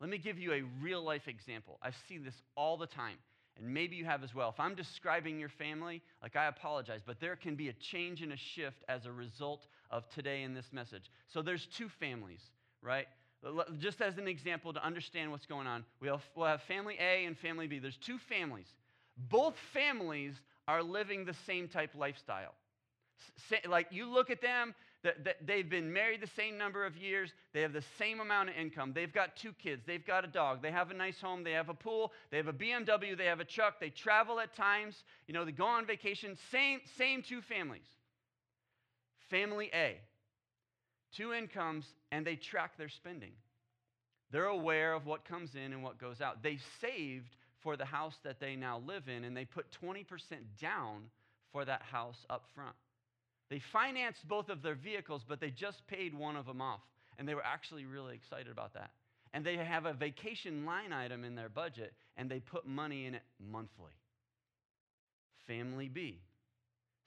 Let 0.00 0.10
me 0.10 0.18
give 0.18 0.38
you 0.38 0.52
a 0.52 0.62
real 0.82 1.02
life 1.02 1.28
example. 1.28 1.78
I 1.82 1.90
see 2.08 2.18
this 2.18 2.34
all 2.56 2.76
the 2.76 2.86
time. 2.86 3.16
and 3.56 3.72
maybe 3.72 3.96
you 3.96 4.04
have 4.04 4.24
as 4.24 4.34
well. 4.34 4.48
If 4.48 4.58
I'm 4.58 4.74
describing 4.74 5.38
your 5.38 5.48
family, 5.48 6.02
like 6.22 6.36
I 6.36 6.46
apologize, 6.46 7.00
but 7.04 7.20
there 7.20 7.36
can 7.36 7.54
be 7.54 7.68
a 7.68 7.72
change 7.74 8.22
and 8.22 8.32
a 8.32 8.36
shift 8.36 8.82
as 8.88 9.06
a 9.06 9.12
result 9.12 9.66
of 9.90 10.08
today 10.10 10.42
in 10.42 10.54
this 10.54 10.72
message. 10.72 11.10
So 11.28 11.40
there's 11.40 11.66
two 11.66 11.88
families, 11.88 12.40
right? 12.82 13.06
Just 13.78 14.00
as 14.00 14.18
an 14.18 14.26
example 14.26 14.72
to 14.72 14.84
understand 14.84 15.30
what's 15.30 15.46
going 15.46 15.66
on, 15.66 15.84
we'll, 16.00 16.20
we'll 16.34 16.46
have 16.46 16.62
family 16.62 16.96
A 16.98 17.26
and 17.26 17.38
family 17.38 17.66
B. 17.66 17.78
There's 17.78 17.98
two 17.98 18.18
families. 18.18 18.66
Both 19.16 19.54
families 19.72 20.34
are 20.66 20.82
living 20.82 21.24
the 21.24 21.34
same 21.46 21.68
type 21.68 21.90
lifestyle. 21.94 22.54
Like 23.68 23.88
you 23.90 24.10
look 24.10 24.30
at 24.30 24.40
them, 24.40 24.74
they've 25.44 25.68
been 25.68 25.92
married 25.92 26.20
the 26.20 26.30
same 26.36 26.56
number 26.56 26.84
of 26.84 26.96
years, 26.96 27.32
they 27.52 27.60
have 27.60 27.72
the 27.72 27.84
same 27.98 28.20
amount 28.20 28.48
of 28.48 28.56
income, 28.56 28.92
they've 28.94 29.12
got 29.12 29.36
two 29.36 29.52
kids, 29.52 29.82
they've 29.86 30.06
got 30.06 30.24
a 30.24 30.28
dog, 30.28 30.62
they 30.62 30.70
have 30.70 30.90
a 30.90 30.94
nice 30.94 31.20
home, 31.20 31.44
they 31.44 31.52
have 31.52 31.68
a 31.68 31.74
pool, 31.74 32.12
they 32.30 32.38
have 32.38 32.48
a 32.48 32.52
BMW, 32.52 33.16
they 33.16 33.26
have 33.26 33.40
a 33.40 33.44
truck, 33.44 33.80
they 33.80 33.90
travel 33.90 34.40
at 34.40 34.54
times, 34.56 35.04
you 35.26 35.34
know, 35.34 35.44
they 35.44 35.52
go 35.52 35.66
on 35.66 35.86
vacation, 35.86 36.36
same, 36.50 36.80
same 36.96 37.22
two 37.22 37.42
families. 37.42 37.86
Family 39.30 39.70
A, 39.74 39.98
two 41.14 41.32
incomes, 41.32 41.86
and 42.12 42.26
they 42.26 42.36
track 42.36 42.76
their 42.76 42.88
spending. 42.88 43.32
They're 44.30 44.46
aware 44.46 44.94
of 44.94 45.06
what 45.06 45.24
comes 45.24 45.54
in 45.54 45.72
and 45.72 45.82
what 45.82 45.98
goes 45.98 46.20
out. 46.20 46.42
They 46.42 46.58
saved 46.80 47.36
for 47.64 47.76
the 47.76 47.84
house 47.84 48.14
that 48.22 48.38
they 48.38 48.54
now 48.54 48.80
live 48.86 49.08
in, 49.08 49.24
and 49.24 49.36
they 49.36 49.46
put 49.46 49.66
20% 49.82 50.04
down 50.60 51.02
for 51.50 51.64
that 51.64 51.82
house 51.82 52.24
up 52.30 52.44
front. 52.54 52.76
They 53.50 53.58
financed 53.72 54.28
both 54.28 54.50
of 54.50 54.62
their 54.62 54.74
vehicles, 54.74 55.22
but 55.26 55.40
they 55.40 55.50
just 55.50 55.86
paid 55.86 56.14
one 56.14 56.36
of 56.36 56.46
them 56.46 56.60
off. 56.60 56.82
And 57.18 57.26
they 57.26 57.34
were 57.34 57.44
actually 57.44 57.86
really 57.86 58.14
excited 58.14 58.52
about 58.52 58.74
that. 58.74 58.90
And 59.32 59.44
they 59.44 59.56
have 59.56 59.86
a 59.86 59.92
vacation 59.92 60.64
line 60.64 60.92
item 60.92 61.24
in 61.24 61.34
their 61.34 61.48
budget, 61.48 61.92
and 62.16 62.30
they 62.30 62.38
put 62.38 62.66
money 62.66 63.06
in 63.06 63.14
it 63.14 63.22
monthly. 63.40 63.92
Family 65.46 65.88
B. 65.88 66.20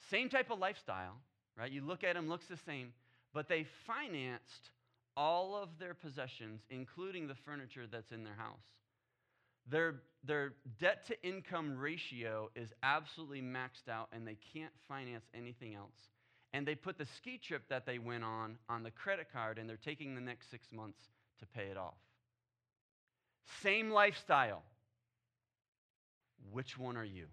Same 0.10 0.30
type 0.30 0.50
of 0.50 0.60
lifestyle, 0.60 1.18
right? 1.58 1.72
You 1.72 1.82
look 1.82 2.04
at 2.04 2.16
them, 2.16 2.30
looks 2.30 2.48
the 2.48 2.58
same, 2.66 2.94
but 3.34 3.48
they 3.48 3.66
financed 3.86 4.72
all 5.16 5.56
of 5.56 5.70
their 5.80 5.94
possessions, 5.94 6.62
including 6.70 7.28
the 7.28 7.36
furniture 7.46 7.86
that's 7.92 8.12
in 8.12 8.24
their 8.24 8.36
house. 8.36 8.64
Their, 9.70 9.96
their 10.24 10.54
debt 10.80 11.06
to 11.08 11.28
income 11.28 11.78
ratio 11.78 12.50
is 12.56 12.74
absolutely 12.84 13.42
maxed 13.42 13.90
out, 13.90 14.10
and 14.12 14.28
they 14.28 14.38
can't 14.54 14.74
finance 14.88 15.26
anything 15.34 15.76
else 15.76 15.96
and 16.54 16.66
they 16.68 16.76
put 16.76 16.98
the 16.98 17.06
ski 17.18 17.38
trip 17.38 17.64
that 17.70 17.86
they 17.86 18.00
went 18.00 18.24
on 18.24 18.58
on 18.70 18.84
the 18.84 18.92
credit 18.92 19.28
card 19.32 19.58
and 19.58 19.70
they're 19.70 19.78
taking 19.78 20.16
the 20.16 20.22
next 20.22 20.50
six 20.50 20.72
months 20.72 21.00
to 21.40 21.46
pay 21.46 21.66
it 21.66 21.78
off. 21.78 21.98
Same 23.62 23.92
lifestyle. 23.92 24.64
Which 26.52 26.78
one 26.78 26.98
are 26.98 27.06
you? 27.06 27.26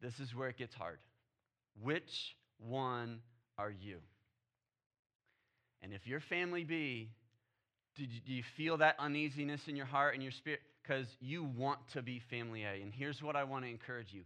This 0.00 0.18
is 0.20 0.34
where 0.34 0.48
it 0.48 0.58
gets 0.58 0.74
hard. 0.74 0.98
Which 1.80 2.36
one 2.58 3.20
are 3.56 3.70
you? 3.70 3.98
And 5.80 5.92
if 5.92 6.06
you're 6.06 6.20
family 6.20 6.64
B, 6.64 7.10
do 7.96 8.04
you 8.26 8.42
feel 8.56 8.78
that 8.78 8.96
uneasiness 8.98 9.60
in 9.68 9.76
your 9.76 9.86
heart 9.86 10.14
and 10.14 10.22
your 10.22 10.32
spirit? 10.32 10.60
Because 10.82 11.06
you 11.20 11.44
want 11.44 11.78
to 11.92 12.02
be 12.02 12.20
family 12.30 12.64
A. 12.64 12.82
And 12.82 12.92
here's 12.92 13.22
what 13.22 13.36
I 13.36 13.44
want 13.44 13.64
to 13.64 13.70
encourage 13.70 14.12
you 14.12 14.22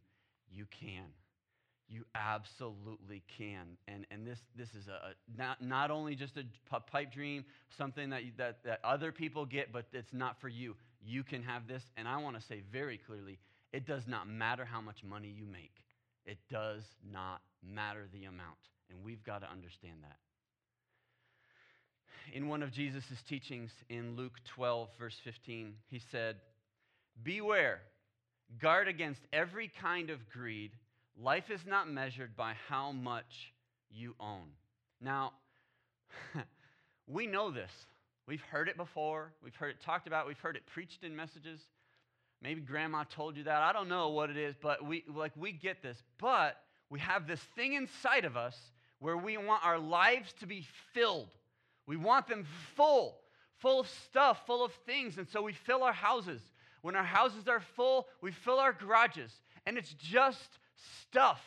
you 0.50 0.66
can. 0.80 1.04
You 1.88 2.04
absolutely 2.14 3.22
can. 3.38 3.76
And, 3.86 4.06
and 4.10 4.26
this, 4.26 4.38
this 4.56 4.68
is 4.70 4.88
a, 4.88 5.14
not, 5.38 5.62
not 5.62 5.90
only 5.90 6.16
just 6.16 6.36
a 6.36 6.80
pipe 6.80 7.12
dream, 7.12 7.44
something 7.78 8.10
that, 8.10 8.22
that, 8.38 8.58
that 8.64 8.80
other 8.82 9.12
people 9.12 9.46
get, 9.46 9.72
but 9.72 9.86
it's 9.92 10.12
not 10.12 10.40
for 10.40 10.48
you. 10.48 10.74
You 11.04 11.22
can 11.22 11.42
have 11.42 11.68
this. 11.68 11.82
And 11.96 12.08
I 12.08 12.16
want 12.16 12.40
to 12.40 12.42
say 12.46 12.62
very 12.72 12.98
clearly 12.98 13.38
it 13.72 13.86
does 13.86 14.02
not 14.06 14.28
matter 14.28 14.64
how 14.64 14.80
much 14.80 15.04
money 15.04 15.28
you 15.28 15.46
make, 15.46 15.74
it 16.24 16.38
does 16.50 16.82
not 17.12 17.40
matter 17.62 18.08
the 18.12 18.24
amount. 18.24 18.56
And 18.90 19.04
we've 19.04 19.22
got 19.22 19.42
to 19.42 19.50
understand 19.50 19.98
that. 20.02 20.16
In 22.32 22.48
one 22.48 22.62
of 22.62 22.72
Jesus' 22.72 23.04
teachings 23.28 23.70
in 23.88 24.16
Luke 24.16 24.34
12, 24.46 24.88
verse 24.98 25.16
15, 25.24 25.74
he 25.88 26.00
said, 26.10 26.36
Beware, 27.22 27.80
guard 28.60 28.88
against 28.88 29.20
every 29.32 29.70
kind 29.80 30.10
of 30.10 30.28
greed 30.28 30.72
Life 31.18 31.50
is 31.50 31.60
not 31.66 31.88
measured 31.88 32.36
by 32.36 32.54
how 32.68 32.92
much 32.92 33.52
you 33.90 34.14
own. 34.20 34.48
Now, 35.00 35.32
we 37.06 37.26
know 37.26 37.50
this. 37.50 37.70
We've 38.26 38.42
heard 38.42 38.68
it 38.68 38.76
before. 38.76 39.32
We've 39.42 39.54
heard 39.54 39.70
it 39.70 39.80
talked 39.80 40.06
about. 40.06 40.26
We've 40.26 40.38
heard 40.38 40.56
it 40.56 40.66
preached 40.66 41.04
in 41.04 41.16
messages. 41.16 41.60
Maybe 42.42 42.60
grandma 42.60 43.04
told 43.04 43.36
you 43.36 43.44
that. 43.44 43.62
I 43.62 43.72
don't 43.72 43.88
know 43.88 44.10
what 44.10 44.28
it 44.28 44.36
is, 44.36 44.54
but 44.60 44.84
we 44.84 45.04
like 45.14 45.32
we 45.36 45.52
get 45.52 45.82
this. 45.82 45.96
But 46.18 46.60
we 46.90 47.00
have 47.00 47.26
this 47.26 47.40
thing 47.54 47.72
inside 47.72 48.26
of 48.26 48.36
us 48.36 48.56
where 48.98 49.16
we 49.16 49.38
want 49.38 49.64
our 49.64 49.78
lives 49.78 50.34
to 50.40 50.46
be 50.46 50.66
filled. 50.92 51.30
We 51.86 51.96
want 51.96 52.26
them 52.26 52.46
full, 52.74 53.18
full 53.58 53.80
of 53.80 53.88
stuff, 53.88 54.46
full 54.46 54.64
of 54.64 54.72
things. 54.86 55.18
And 55.18 55.28
so 55.28 55.42
we 55.42 55.52
fill 55.52 55.82
our 55.82 55.92
houses. 55.92 56.40
When 56.82 56.96
our 56.96 57.04
houses 57.04 57.48
are 57.48 57.60
full, 57.60 58.06
we 58.20 58.32
fill 58.32 58.58
our 58.58 58.72
garages. 58.72 59.32
And 59.66 59.78
it's 59.78 59.94
just 59.94 60.58
stuff. 61.02 61.42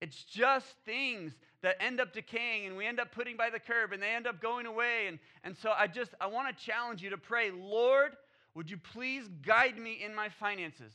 It's 0.00 0.22
just 0.24 0.66
things 0.84 1.32
that 1.62 1.76
end 1.82 2.00
up 2.00 2.12
decaying 2.12 2.66
and 2.66 2.76
we 2.76 2.86
end 2.86 3.00
up 3.00 3.10
putting 3.10 3.36
by 3.36 3.50
the 3.50 3.58
curb 3.58 3.92
and 3.92 4.00
they 4.00 4.10
end 4.10 4.26
up 4.26 4.40
going 4.40 4.66
away. 4.66 5.06
And, 5.08 5.18
and 5.42 5.56
so 5.56 5.72
I 5.76 5.88
just, 5.88 6.14
I 6.20 6.28
want 6.28 6.56
to 6.56 6.64
challenge 6.64 7.02
you 7.02 7.10
to 7.10 7.18
pray, 7.18 7.50
Lord, 7.50 8.16
would 8.54 8.70
you 8.70 8.76
please 8.76 9.28
guide 9.44 9.76
me 9.78 10.02
in 10.04 10.14
my 10.14 10.28
finances? 10.28 10.92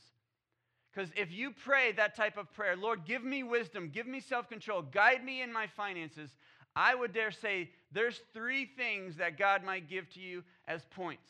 Because 0.92 1.10
if 1.16 1.32
you 1.32 1.50
pray 1.50 1.92
that 1.92 2.14
type 2.14 2.36
of 2.36 2.52
prayer, 2.54 2.76
Lord, 2.76 3.04
give 3.04 3.24
me 3.24 3.42
wisdom, 3.42 3.90
give 3.92 4.06
me 4.06 4.20
self 4.20 4.48
control, 4.48 4.80
guide 4.80 5.24
me 5.24 5.42
in 5.42 5.52
my 5.52 5.66
finances, 5.66 6.30
I 6.76 6.94
would 6.94 7.12
dare 7.12 7.30
say 7.30 7.70
there's 7.92 8.20
three 8.32 8.66
things 8.66 9.16
that 9.16 9.38
God 9.38 9.62
might 9.62 9.88
give 9.88 10.08
to 10.14 10.20
you 10.20 10.42
as 10.66 10.82
points. 10.90 11.28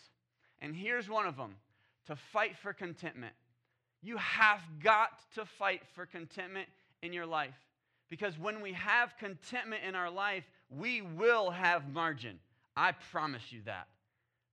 And 0.61 0.74
here's 0.74 1.09
one 1.09 1.26
of 1.26 1.37
them 1.37 1.57
to 2.07 2.16
fight 2.16 2.57
for 2.57 2.72
contentment. 2.72 3.35
You 4.02 4.16
have 4.18 4.61
got 4.83 5.11
to 5.35 5.44
fight 5.44 5.83
for 5.94 6.07
contentment 6.07 6.68
in 7.02 7.12
your 7.12 7.26
life. 7.26 7.54
Because 8.09 8.38
when 8.38 8.61
we 8.61 8.72
have 8.74 9.16
contentment 9.18 9.83
in 9.87 9.94
our 9.94 10.11
life, 10.11 10.44
we 10.70 11.02
will 11.02 11.50
have 11.50 11.92
margin. 11.92 12.38
I 12.76 12.92
promise 12.92 13.50
you 13.50 13.61
that. 13.64 13.88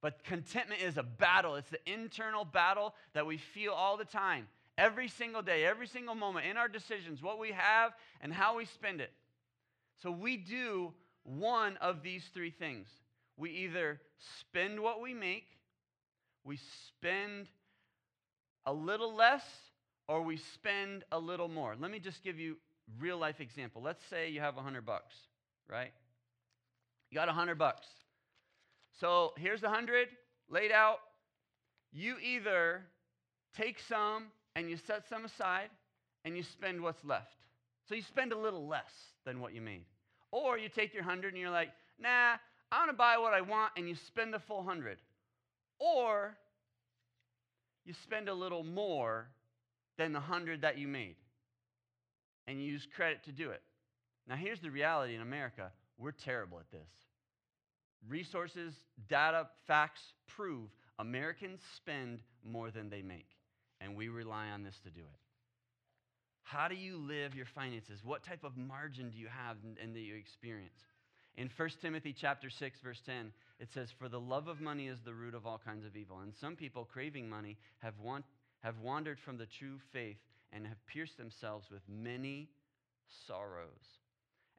But 0.02 0.24
contentment 0.24 0.82
is 0.82 0.98
a 0.98 1.04
battle, 1.04 1.56
it's 1.56 1.70
the 1.70 1.92
internal 1.92 2.44
battle 2.44 2.96
that 3.14 3.26
we 3.26 3.38
feel 3.38 3.74
all 3.74 3.98
the 3.98 4.06
time, 4.06 4.48
every 4.78 5.08
single 5.08 5.44
day, 5.44 5.64
every 5.64 5.86
single 5.86 6.16
moment 6.16 6.48
in 6.48 6.58
our 6.58 6.68
decisions, 6.68 7.22
what 7.22 7.38
we 7.38 7.52
have 7.52 7.92
and 8.22 8.34
how 8.34 8.58
we 8.58 8.66
spend 8.66 9.00
it. 9.00 9.12
So 10.02 10.12
we 10.12 10.38
do 10.38 10.94
one 11.24 11.78
of 11.78 12.02
these 12.02 12.24
three 12.34 12.52
things. 12.52 12.88
We 13.38 13.52
either 13.52 14.00
spend 14.40 14.80
what 14.80 15.02
we 15.02 15.14
make, 15.14 15.46
we 16.44 16.60
spend 16.88 17.48
a 18.66 18.74
little 18.74 19.16
less 19.16 19.44
or 20.08 20.22
we 20.24 20.38
spend 20.56 21.04
a 21.12 21.20
little 21.20 21.48
more. 21.48 21.76
Let 21.80 21.92
me 21.92 22.00
just 22.00 22.24
give 22.24 22.40
you 22.40 22.58
real 23.00 23.18
life 23.18 23.40
example. 23.40 23.82
Let's 23.82 24.04
say 24.10 24.30
you 24.30 24.40
have 24.42 24.56
100 24.56 24.86
bucks, 24.86 25.14
right? 25.70 25.92
You 27.10 27.16
got 27.16 27.28
100 27.28 27.58
bucks. 27.58 27.88
So 29.00 29.34
here's 29.38 29.62
the 29.62 29.68
100 29.68 30.08
laid 30.50 30.72
out. 30.72 30.98
You 31.92 32.16
either 32.24 32.82
take 33.56 33.78
some 33.88 34.26
and 34.56 34.70
you 34.70 34.78
set 34.88 35.04
some 35.10 35.26
aside 35.26 35.70
and 36.26 36.36
you 36.36 36.44
spend 36.44 36.82
what's 36.82 37.04
left. 37.04 37.36
So 37.88 37.96
you 37.96 38.02
spend 38.02 38.32
a 38.32 38.38
little 38.38 38.68
less 38.68 39.11
than 39.26 39.40
what 39.40 39.54
you 39.54 39.62
made. 39.62 39.86
Or 40.32 40.58
you 40.58 40.70
take 40.70 40.94
your 40.94 41.04
100 41.04 41.30
and 41.30 41.42
you're 41.42 41.50
like, 41.50 41.70
nah, 42.00 42.36
I 42.72 42.80
want 42.80 42.90
to 42.90 42.96
buy 42.96 43.18
what 43.18 43.34
I 43.34 43.42
want 43.42 43.74
and 43.78 43.88
you 43.88 43.96
spend 43.96 44.34
the 44.34 44.40
full 44.40 44.58
100. 44.58 44.98
Or 45.80 46.38
you 47.86 47.94
spend 48.04 48.30
a 48.30 48.34
little 48.34 48.64
more 48.64 49.28
than 49.98 50.14
the 50.14 50.20
hundred 50.20 50.62
that 50.62 50.78
you 50.78 50.88
made. 50.88 51.16
And 52.48 52.62
you 52.62 52.72
use 52.72 52.88
credit 52.96 53.24
to 53.26 53.32
do 53.32 53.52
it. 53.52 53.62
Now, 54.28 54.36
here's 54.36 54.60
the 54.60 54.72
reality 54.72 55.16
in 55.16 55.22
America 55.22 55.72
we're 55.98 56.12
terrible 56.12 56.60
at 56.60 56.72
this. 56.72 56.90
Resources, 58.08 58.74
data, 59.08 59.48
facts 59.68 60.02
prove 60.28 60.70
Americans 60.98 61.60
spend 61.76 62.22
more 62.44 62.72
than 62.72 62.90
they 62.90 63.04
make, 63.04 63.30
and 63.80 63.96
we 63.96 64.10
rely 64.10 64.48
on 64.48 64.64
this 64.64 64.80
to 64.84 64.90
do 64.90 65.02
it. 65.02 65.20
How 66.44 66.68
do 66.68 66.76
you 66.76 66.98
live 66.98 67.36
your 67.36 67.46
finances? 67.46 68.00
What 68.04 68.24
type 68.24 68.44
of 68.44 68.58
margin 68.58 69.10
do 69.10 69.18
you 69.18 69.28
have 69.28 69.58
and, 69.64 69.78
and 69.78 69.96
that 69.96 70.00
you 70.00 70.16
experience? 70.16 70.80
In 71.36 71.50
1 71.56 71.70
Timothy 71.82 72.14
chapter 72.20 72.50
6 72.50 72.80
verse 72.84 73.02
10, 73.06 73.32
it 73.60 73.70
says 73.74 73.90
for 73.98 74.10
the 74.10 74.20
love 74.20 74.48
of 74.48 74.60
money 74.60 74.88
is 74.88 75.00
the 75.06 75.14
root 75.14 75.34
of 75.34 75.46
all 75.46 75.62
kinds 75.64 75.86
of 75.86 75.96
evil. 75.96 76.20
And 76.20 76.34
some 76.42 76.56
people 76.56 76.86
craving 76.92 77.30
money 77.30 77.58
have 77.80 77.94
want, 78.00 78.26
have 78.62 78.80
wandered 78.80 79.20
from 79.20 79.38
the 79.38 79.46
true 79.46 79.78
faith 79.94 80.18
and 80.52 80.68
have 80.68 80.86
pierced 80.88 81.18
themselves 81.18 81.68
with 81.72 81.82
many 81.88 82.50
sorrows. 83.28 84.00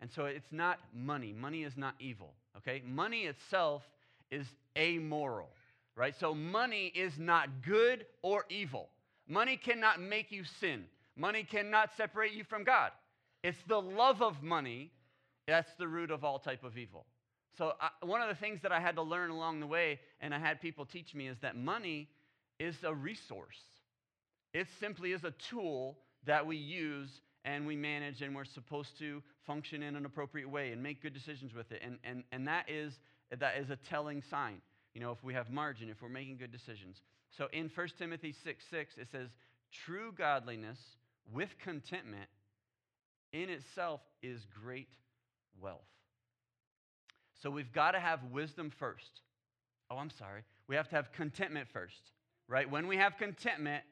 And 0.00 0.10
so 0.10 0.24
it's 0.24 0.50
not 0.50 0.78
money. 0.94 1.32
Money 1.32 1.62
is 1.62 1.76
not 1.76 1.94
evil, 2.00 2.32
okay? 2.56 2.82
Money 2.84 3.22
itself 3.22 3.82
is 4.30 4.46
amoral, 4.76 5.50
right? 5.94 6.14
So 6.18 6.34
money 6.34 6.86
is 6.94 7.12
not 7.18 7.48
good 7.64 8.06
or 8.22 8.44
evil. 8.48 8.88
Money 9.28 9.56
cannot 9.56 10.00
make 10.00 10.32
you 10.32 10.42
sin, 10.60 10.84
money 11.16 11.44
cannot 11.44 11.90
separate 11.96 12.33
you 12.33 12.44
from 12.44 12.64
God. 12.64 12.90
It's 13.42 13.59
the 13.66 13.81
love 13.81 14.22
of 14.22 14.42
money 14.42 14.92
that's 15.46 15.75
the 15.79 15.88
root 15.88 16.11
of 16.11 16.25
all 16.25 16.38
type 16.38 16.64
of 16.64 16.79
evil. 16.79 17.07
So 17.59 17.72
I, 17.81 17.90
one 18.05 18.22
of 18.22 18.29
the 18.29 18.35
things 18.35 18.61
that 18.62 18.72
I 18.72 18.81
had 18.81 18.96
to 18.96 19.03
learn 19.03 19.31
along 19.31 19.61
the 19.61 19.66
way, 19.66 20.01
and 20.20 20.35
I 20.35 20.38
had 20.38 20.61
people 20.61 20.87
teach 20.87 21.14
me, 21.14 21.29
is 21.29 21.37
that 21.42 21.57
money 21.57 22.09
is 22.59 22.77
a 22.85 22.94
resource. 22.94 23.59
It 24.55 24.66
simply 24.81 25.12
is 25.12 25.25
a 25.25 25.33
tool 25.51 25.98
that 26.25 26.46
we 26.46 26.57
use 26.57 27.20
and 27.44 27.66
we 27.66 27.75
manage, 27.75 28.22
and 28.22 28.37
we're 28.37 28.44
supposed 28.44 28.96
to 29.01 29.20
function 29.46 29.83
in 29.83 29.96
an 29.96 30.07
appropriate 30.07 30.48
way 30.48 30.70
and 30.70 30.81
make 30.81 31.03
good 31.03 31.12
decisions 31.12 31.53
with 31.55 31.72
it. 31.72 31.83
And, 31.85 31.98
and, 32.05 32.22
and 32.31 32.46
that, 32.46 32.70
is, 32.70 32.94
that 33.37 33.57
is 33.57 33.70
a 33.70 33.77
telling 33.77 34.22
sign. 34.31 34.61
You 34.94 35.01
know, 35.01 35.11
if 35.11 35.25
we 35.25 35.35
have 35.35 35.51
margin, 35.51 35.90
if 35.90 36.01
we're 36.01 36.09
making 36.09 36.37
good 36.37 36.53
decisions. 36.53 36.98
So 37.37 37.48
in 37.53 37.68
1 37.75 37.88
Timothy 37.98 38.33
6 38.44 38.64
6, 38.70 38.94
it 38.98 39.09
says, 39.11 39.31
True 39.72 40.12
godliness 40.16 40.79
with 41.32 41.58
contentment 41.58 42.28
in 43.32 43.48
itself 43.48 44.00
is 44.22 44.46
great 44.62 44.88
wealth. 45.61 45.80
So 47.42 47.50
we've 47.50 47.72
got 47.72 47.92
to 47.92 48.00
have 48.00 48.20
wisdom 48.30 48.70
first. 48.70 49.20
Oh, 49.90 49.96
I'm 49.96 50.11
sorry. 50.11 50.42
We 50.68 50.76
have 50.76 50.88
to 50.90 50.96
have 50.96 51.12
contentment 51.12 51.68
first, 51.72 52.12
right? 52.48 52.70
When 52.70 52.87
we 52.87 52.96
have 52.96 53.18
contentment, 53.18 53.82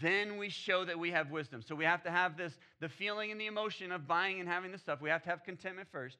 then 0.00 0.36
we 0.36 0.48
show 0.48 0.84
that 0.84 0.98
we 0.98 1.10
have 1.10 1.30
wisdom. 1.30 1.62
So 1.62 1.74
we 1.74 1.84
have 1.84 2.02
to 2.04 2.10
have 2.10 2.36
this 2.36 2.52
the 2.80 2.88
feeling 2.88 3.32
and 3.32 3.40
the 3.40 3.46
emotion 3.46 3.90
of 3.90 4.06
buying 4.06 4.38
and 4.38 4.48
having 4.48 4.70
the 4.70 4.78
stuff. 4.78 5.00
We 5.00 5.10
have 5.10 5.22
to 5.24 5.30
have 5.30 5.44
contentment 5.44 5.88
first. 5.90 6.18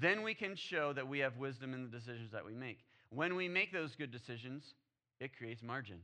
Then 0.00 0.22
we 0.22 0.34
can 0.34 0.54
show 0.54 0.92
that 0.92 1.06
we 1.06 1.18
have 1.18 1.36
wisdom 1.36 1.74
in 1.74 1.82
the 1.82 1.88
decisions 1.88 2.30
that 2.32 2.46
we 2.46 2.54
make. 2.54 2.78
When 3.10 3.34
we 3.34 3.48
make 3.48 3.72
those 3.72 3.96
good 3.96 4.12
decisions, 4.12 4.74
it 5.18 5.36
creates 5.36 5.62
margin. 5.62 5.98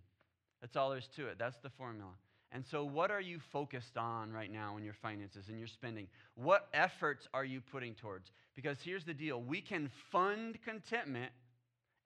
That's 0.61 0.77
all 0.77 0.91
there's 0.91 1.09
to 1.17 1.29
it. 1.29 1.39
That's 1.39 1.59
the 1.63 1.71
formula. 1.71 2.11
And 2.57 2.65
so, 2.71 2.85
what 2.85 3.11
are 3.11 3.21
you 3.21 3.39
focused 3.53 3.99
on 3.99 4.33
right 4.33 4.51
now 4.51 4.79
in 4.79 4.83
your 4.83 4.95
finances 4.95 5.45
and 5.51 5.59
your 5.59 5.69
spending? 5.69 6.07
What 6.37 6.69
efforts 6.73 7.29
are 7.35 7.45
you 7.45 7.61
putting 7.61 7.93
towards? 7.93 8.31
Because 8.55 8.79
here's 8.83 9.05
the 9.05 9.13
deal 9.13 9.43
we 9.43 9.61
can 9.61 9.91
fund 10.11 10.57
contentment 10.65 11.33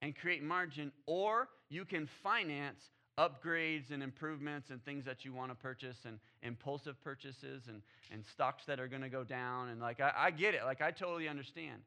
and 0.02 0.12
create 0.16 0.42
margin, 0.42 0.90
or 1.06 1.46
you 1.68 1.84
can 1.84 2.08
finance 2.24 2.80
upgrades 3.16 3.92
and 3.92 4.02
improvements 4.02 4.70
and 4.70 4.84
things 4.84 5.04
that 5.04 5.24
you 5.24 5.32
want 5.32 5.52
to 5.52 5.54
purchase 5.54 5.98
and 6.04 6.18
impulsive 6.42 7.00
purchases 7.00 7.68
and, 7.68 7.80
and 8.10 8.24
stocks 8.34 8.64
that 8.66 8.80
are 8.80 8.88
going 8.88 9.02
to 9.02 9.08
go 9.08 9.22
down. 9.22 9.68
And 9.68 9.80
like, 9.80 10.00
I, 10.00 10.12
I 10.16 10.30
get 10.32 10.54
it. 10.54 10.62
Like, 10.64 10.82
I 10.82 10.90
totally 10.90 11.28
understand. 11.28 11.80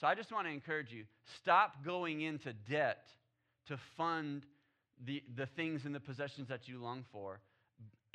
So 0.00 0.06
I 0.06 0.14
just 0.14 0.30
want 0.30 0.46
to 0.46 0.52
encourage 0.52 0.92
you 0.92 1.06
stop 1.42 1.84
going 1.84 2.20
into 2.20 2.52
debt 2.70 3.08
to 3.66 3.76
fund 3.96 4.46
the, 5.04 5.24
the 5.34 5.46
things 5.46 5.86
and 5.86 5.92
the 5.92 5.98
possessions 5.98 6.46
that 6.50 6.68
you 6.68 6.80
long 6.80 7.04
for 7.10 7.40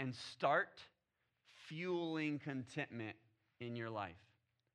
and 0.02 0.16
start 0.34 0.80
fueling 1.70 2.40
contentment 2.40 3.16
in 3.60 3.76
your 3.76 3.90
life 3.92 4.16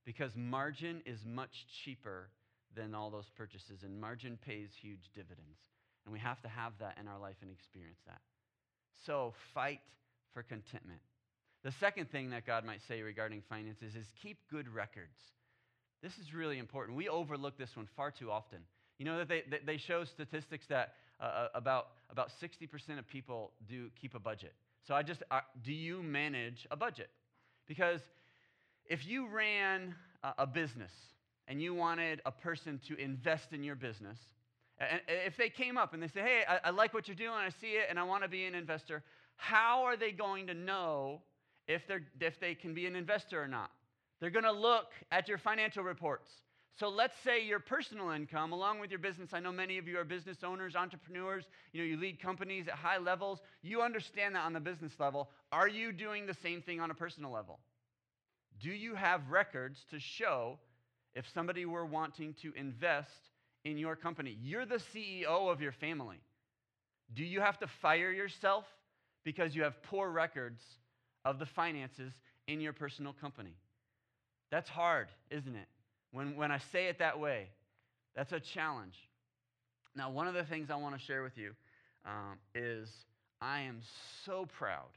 because 0.04 0.30
margin 0.36 1.02
is 1.04 1.18
much 1.26 1.66
cheaper 1.84 2.30
than 2.76 2.94
all 2.94 3.10
those 3.10 3.28
purchases, 3.36 3.82
and 3.82 4.00
margin 4.00 4.38
pays 4.46 4.68
huge 4.80 5.10
dividends. 5.16 5.58
And 6.04 6.12
we 6.12 6.20
have 6.20 6.40
to 6.42 6.48
have 6.48 6.74
that 6.78 6.96
in 7.00 7.08
our 7.08 7.18
life 7.18 7.34
and 7.42 7.50
experience 7.50 7.98
that. 8.06 8.20
So 9.04 9.34
fight 9.52 9.80
for 10.32 10.44
contentment. 10.44 11.00
The 11.64 11.72
second 11.72 12.12
thing 12.12 12.30
that 12.30 12.46
God 12.46 12.64
might 12.64 12.80
say 12.86 13.02
regarding 13.02 13.42
finances 13.48 13.96
is 13.96 14.06
keep 14.22 14.38
good 14.48 14.68
records. 14.68 15.18
This 16.04 16.12
is 16.18 16.32
really 16.32 16.58
important. 16.58 16.96
We 16.96 17.08
overlook 17.08 17.58
this 17.58 17.74
one 17.74 17.88
far 17.96 18.12
too 18.12 18.30
often. 18.30 18.60
You 18.98 19.06
know 19.06 19.18
that 19.18 19.28
they, 19.28 19.42
they 19.66 19.76
show 19.78 20.04
statistics 20.04 20.66
that 20.68 20.92
uh, 21.18 21.24
uh 21.24 21.48
about, 21.54 21.88
about 22.10 22.30
60% 22.40 22.98
of 23.00 23.08
people 23.08 23.50
do 23.68 23.90
keep 24.00 24.14
a 24.14 24.20
budget. 24.20 24.52
So 24.87 24.94
I 24.94 25.03
just, 25.03 25.22
uh, 25.31 25.40
do 25.64 25.72
you 25.72 26.03
manage 26.03 26.66
a 26.70 26.77
budget? 26.77 27.11
Because 27.66 28.01
if 28.88 29.07
you 29.07 29.29
ran 29.29 29.94
a, 30.22 30.35
a 30.38 30.46
business 30.46 30.92
and 31.49 31.61
you 31.61 31.75
wanted 31.75 32.22
a 32.25 32.31
person 32.31 32.81
to 32.88 32.96
invest 32.96 33.53
in 33.53 33.64
your 33.64 33.75
business, 33.75 34.18
and 34.79 35.01
if 35.09 35.37
they 35.37 35.49
came 35.49 35.77
up 35.77 35.94
and 35.94 36.03
they 36.03 36.09
say, 36.09 36.20
hey, 36.20 36.42
I, 36.49 36.68
I 36.68 36.70
like 36.70 36.94
what 36.94 37.09
you're 37.09 37.16
doing, 37.16 37.31
I 37.31 37.49
see 37.49 37.72
it, 37.72 37.87
and 37.88 37.99
I 37.99 38.03
want 38.05 38.22
to 38.22 38.29
be 38.29 38.44
an 38.44 38.55
investor, 38.55 39.03
how 39.37 39.85
are 39.85 39.96
they 39.96 40.12
going 40.12 40.46
to 40.49 40.55
know 40.55 41.20
if, 41.66 41.87
they're, 41.88 42.03
if 42.20 42.38
they 42.40 42.55
can 42.55 42.75
be 42.75 42.87
an 42.87 42.94
investor 42.94 43.42
or 43.42 43.49
not? 43.49 43.70
They're 44.20 44.31
going 44.31 44.44
to 44.44 44.53
look 44.53 44.92
at 45.11 45.29
your 45.29 45.38
financial 45.38 45.83
reports. 45.83 46.31
So 46.78 46.90
let's 46.90 47.14
say 47.24 47.42
your 47.42 47.58
personal 47.58 48.10
income, 48.10 48.52
along 48.52 48.80
with 48.80 48.90
your 48.90 48.98
business, 48.98 49.30
I 49.32 49.40
know 49.40 49.50
many 49.50 49.78
of 49.78 49.88
you 49.88 49.98
are 49.98 50.04
business 50.04 50.44
owners, 50.44 50.76
entrepreneurs, 50.76 51.44
you 51.72 51.80
know, 51.80 51.86
you 51.86 51.96
lead 51.96 52.20
companies 52.20 52.68
at 52.68 52.74
high 52.74 52.98
levels. 52.98 53.40
You 53.62 53.80
understand 53.80 54.34
that 54.34 54.44
on 54.44 54.52
the 54.52 54.60
business 54.60 54.92
level. 54.98 55.30
Are 55.52 55.68
you 55.68 55.90
doing 55.90 56.26
the 56.26 56.34
same 56.34 56.60
thing 56.60 56.80
on 56.80 56.90
a 56.90 56.94
personal 56.94 57.30
level? 57.30 57.60
Do 58.60 58.68
you 58.70 58.94
have 58.94 59.30
records 59.30 59.86
to 59.90 59.98
show 59.98 60.58
if 61.14 61.24
somebody 61.32 61.64
were 61.64 61.86
wanting 61.86 62.34
to 62.42 62.52
invest 62.54 63.30
in 63.64 63.78
your 63.78 63.96
company? 63.96 64.36
You're 64.42 64.66
the 64.66 64.80
CEO 64.94 65.50
of 65.50 65.62
your 65.62 65.72
family. 65.72 66.20
Do 67.14 67.24
you 67.24 67.40
have 67.40 67.58
to 67.60 67.66
fire 67.66 68.10
yourself 68.12 68.66
because 69.24 69.56
you 69.56 69.62
have 69.62 69.82
poor 69.82 70.10
records 70.10 70.60
of 71.24 71.38
the 71.38 71.46
finances 71.46 72.12
in 72.46 72.60
your 72.60 72.74
personal 72.74 73.14
company? 73.14 73.56
That's 74.50 74.68
hard, 74.68 75.08
isn't 75.30 75.56
it? 75.56 75.68
When, 76.16 76.35
when 76.35 76.50
I 76.50 76.57
say 76.72 76.87
it 76.87 77.00
that 77.00 77.20
way, 77.20 77.50
that's 78.14 78.33
a 78.33 78.40
challenge. 78.40 78.94
Now, 79.94 80.11
one 80.11 80.26
of 80.26 80.33
the 80.33 80.44
things 80.44 80.70
I 80.70 80.76
want 80.76 80.98
to 80.98 81.00
share 81.05 81.22
with 81.22 81.37
you 81.37 81.52
um, 82.07 82.38
is 82.55 82.88
I 83.42 83.61
am 83.61 83.83
so 84.24 84.46
proud 84.46 84.88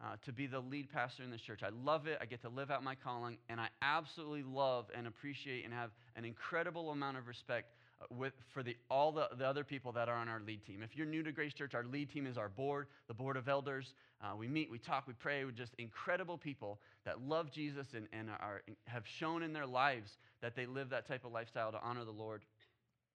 uh, 0.00 0.14
to 0.24 0.32
be 0.32 0.46
the 0.46 0.60
lead 0.60 0.88
pastor 0.88 1.24
in 1.24 1.32
this 1.32 1.40
church. 1.40 1.62
I 1.64 1.70
love 1.84 2.06
it. 2.06 2.16
I 2.20 2.26
get 2.26 2.42
to 2.42 2.48
live 2.48 2.70
out 2.70 2.84
my 2.84 2.94
calling, 2.94 3.38
and 3.48 3.60
I 3.60 3.70
absolutely 3.82 4.44
love 4.44 4.86
and 4.96 5.08
appreciate 5.08 5.64
and 5.64 5.74
have 5.74 5.90
an 6.14 6.24
incredible 6.24 6.90
amount 6.90 7.16
of 7.16 7.26
respect 7.26 7.72
with, 8.10 8.32
for 8.52 8.62
the, 8.62 8.76
all 8.90 9.12
the, 9.12 9.28
the 9.38 9.46
other 9.46 9.64
people 9.64 9.92
that 9.92 10.08
are 10.08 10.16
on 10.16 10.28
our 10.28 10.40
lead 10.40 10.64
team. 10.64 10.82
If 10.82 10.96
you're 10.96 11.06
new 11.06 11.22
to 11.22 11.32
Grace 11.32 11.54
Church, 11.54 11.74
our 11.74 11.84
lead 11.84 12.10
team 12.10 12.26
is 12.26 12.36
our 12.36 12.48
board, 12.48 12.86
the 13.08 13.14
board 13.14 13.36
of 13.36 13.48
elders. 13.48 13.94
Uh, 14.22 14.36
we 14.36 14.48
meet, 14.48 14.70
we 14.70 14.78
talk, 14.78 15.06
we 15.06 15.14
pray. 15.14 15.44
We're 15.44 15.50
just 15.50 15.74
incredible 15.78 16.38
people 16.38 16.80
that 17.04 17.20
love 17.20 17.52
Jesus 17.52 17.86
and, 17.94 18.06
and 18.12 18.30
are, 18.30 18.62
have 18.86 19.04
shown 19.18 19.42
in 19.42 19.52
their 19.52 19.66
lives 19.66 20.10
that 20.40 20.56
they 20.56 20.66
live 20.66 20.90
that 20.90 21.06
type 21.08 21.24
of 21.24 21.32
lifestyle 21.32 21.72
to 21.72 21.80
honor 21.82 22.04
the 22.04 22.10
Lord. 22.10 22.42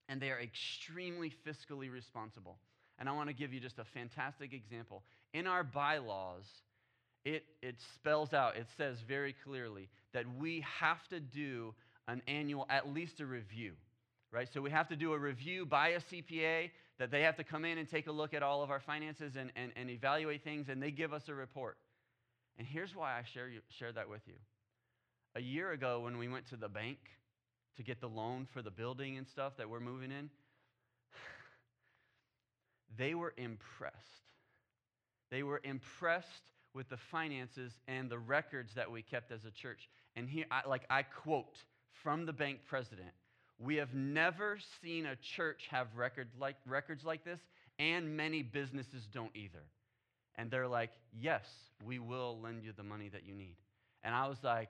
And 0.10 0.22
they 0.22 0.32
are 0.32 0.40
extremely 0.40 1.34
fiscally 1.46 1.92
responsible. 1.92 2.58
And 3.00 3.08
I 3.08 3.12
want 3.12 3.30
to 3.30 3.36
give 3.36 3.54
you 3.54 3.60
just 3.60 3.80
a 3.80 3.86
fantastic 3.94 4.54
example. 4.54 5.04
In 5.34 5.48
our 5.48 5.64
bylaws, 5.64 6.46
it, 7.26 7.44
it 7.62 7.76
spells 7.96 8.34
out, 8.34 8.56
it 8.56 8.68
says 8.78 8.98
very 9.08 9.36
clearly 9.44 9.90
that 10.14 10.26
we 10.40 10.66
have 10.80 11.06
to 11.10 11.20
do 11.20 11.74
an 12.08 12.22
annual, 12.28 12.66
at 12.70 12.94
least 12.94 13.20
a 13.20 13.26
review 13.26 13.74
right? 14.32 14.48
So 14.54 14.62
we 14.62 14.72
have 14.72 14.88
to 14.90 14.96
do 14.96 15.14
a 15.14 15.20
review 15.20 15.66
by 15.66 15.90
a 15.90 16.00
CPA 16.00 16.72
that 17.00 17.12
they 17.12 17.22
have 17.22 17.38
to 17.38 17.44
come 17.44 17.66
in 17.66 17.78
and 17.78 17.88
take 17.88 18.08
a 18.08 18.12
look 18.12 18.34
at 18.34 18.44
all 18.44 18.64
of 18.64 18.72
our 18.72 18.80
finances 18.80 19.36
and, 19.36 19.52
and, 19.56 19.72
and 19.76 19.90
evaluate 19.90 20.44
things, 20.44 20.70
and 20.70 20.82
they 20.82 20.92
give 20.92 21.14
us 21.14 21.30
a 21.30 21.34
report. 21.34 21.78
And 22.58 22.68
here's 22.68 22.96
why 22.96 23.18
I 23.18 23.24
share, 23.34 23.48
you, 23.48 23.62
share 23.70 23.92
that 23.92 24.10
with 24.10 24.22
you. 24.28 24.34
A 25.36 25.42
year 25.42 25.72
ago, 25.72 26.02
when 26.02 26.18
we 26.18 26.28
went 26.28 26.48
to 26.48 26.58
the 26.58 26.68
bank 26.68 26.98
to 27.78 27.84
get 27.84 28.02
the 28.02 28.10
loan 28.10 28.48
for 28.52 28.62
the 28.62 28.72
building 28.72 29.18
and 29.18 29.28
stuff 29.28 29.54
that 29.58 29.70
we're 29.70 29.80
moving 29.80 30.12
in, 30.12 30.30
they 32.98 33.14
were 33.14 33.34
impressed. 33.38 33.96
They 35.30 35.44
were 35.44 35.62
impressed 35.64 36.52
with 36.74 36.90
the 36.90 36.98
finances 36.98 37.74
and 37.88 38.10
the 38.10 38.18
records 38.18 38.74
that 38.76 38.90
we 38.90 39.04
kept 39.04 39.32
as 39.32 39.46
a 39.46 39.52
church. 39.52 39.90
And 40.16 40.28
here, 40.28 40.46
I, 40.50 40.68
like 40.68 40.86
I 40.90 41.04
quote 41.04 41.58
from 42.04 42.26
the 42.26 42.34
bank 42.34 42.60
president, 42.66 43.12
we 43.60 43.76
have 43.78 43.94
never 43.94 44.60
seen 44.82 45.06
a 45.06 45.16
church 45.16 45.68
have 45.72 45.88
record 45.96 46.28
like, 46.40 46.56
records 46.66 47.04
like 47.04 47.24
this, 47.24 47.40
and 47.80 48.16
many 48.16 48.44
businesses 48.44 49.08
don't 49.12 49.36
either. 49.36 49.64
And 50.36 50.52
they're 50.52 50.68
like, 50.68 50.92
Yes, 51.20 51.46
we 51.86 52.00
will 52.00 52.40
lend 52.42 52.64
you 52.64 52.72
the 52.76 52.84
money 52.84 53.10
that 53.10 53.26
you 53.26 53.34
need. 53.34 53.56
And 54.04 54.14
I 54.14 54.28
was 54.28 54.38
like, 54.44 54.70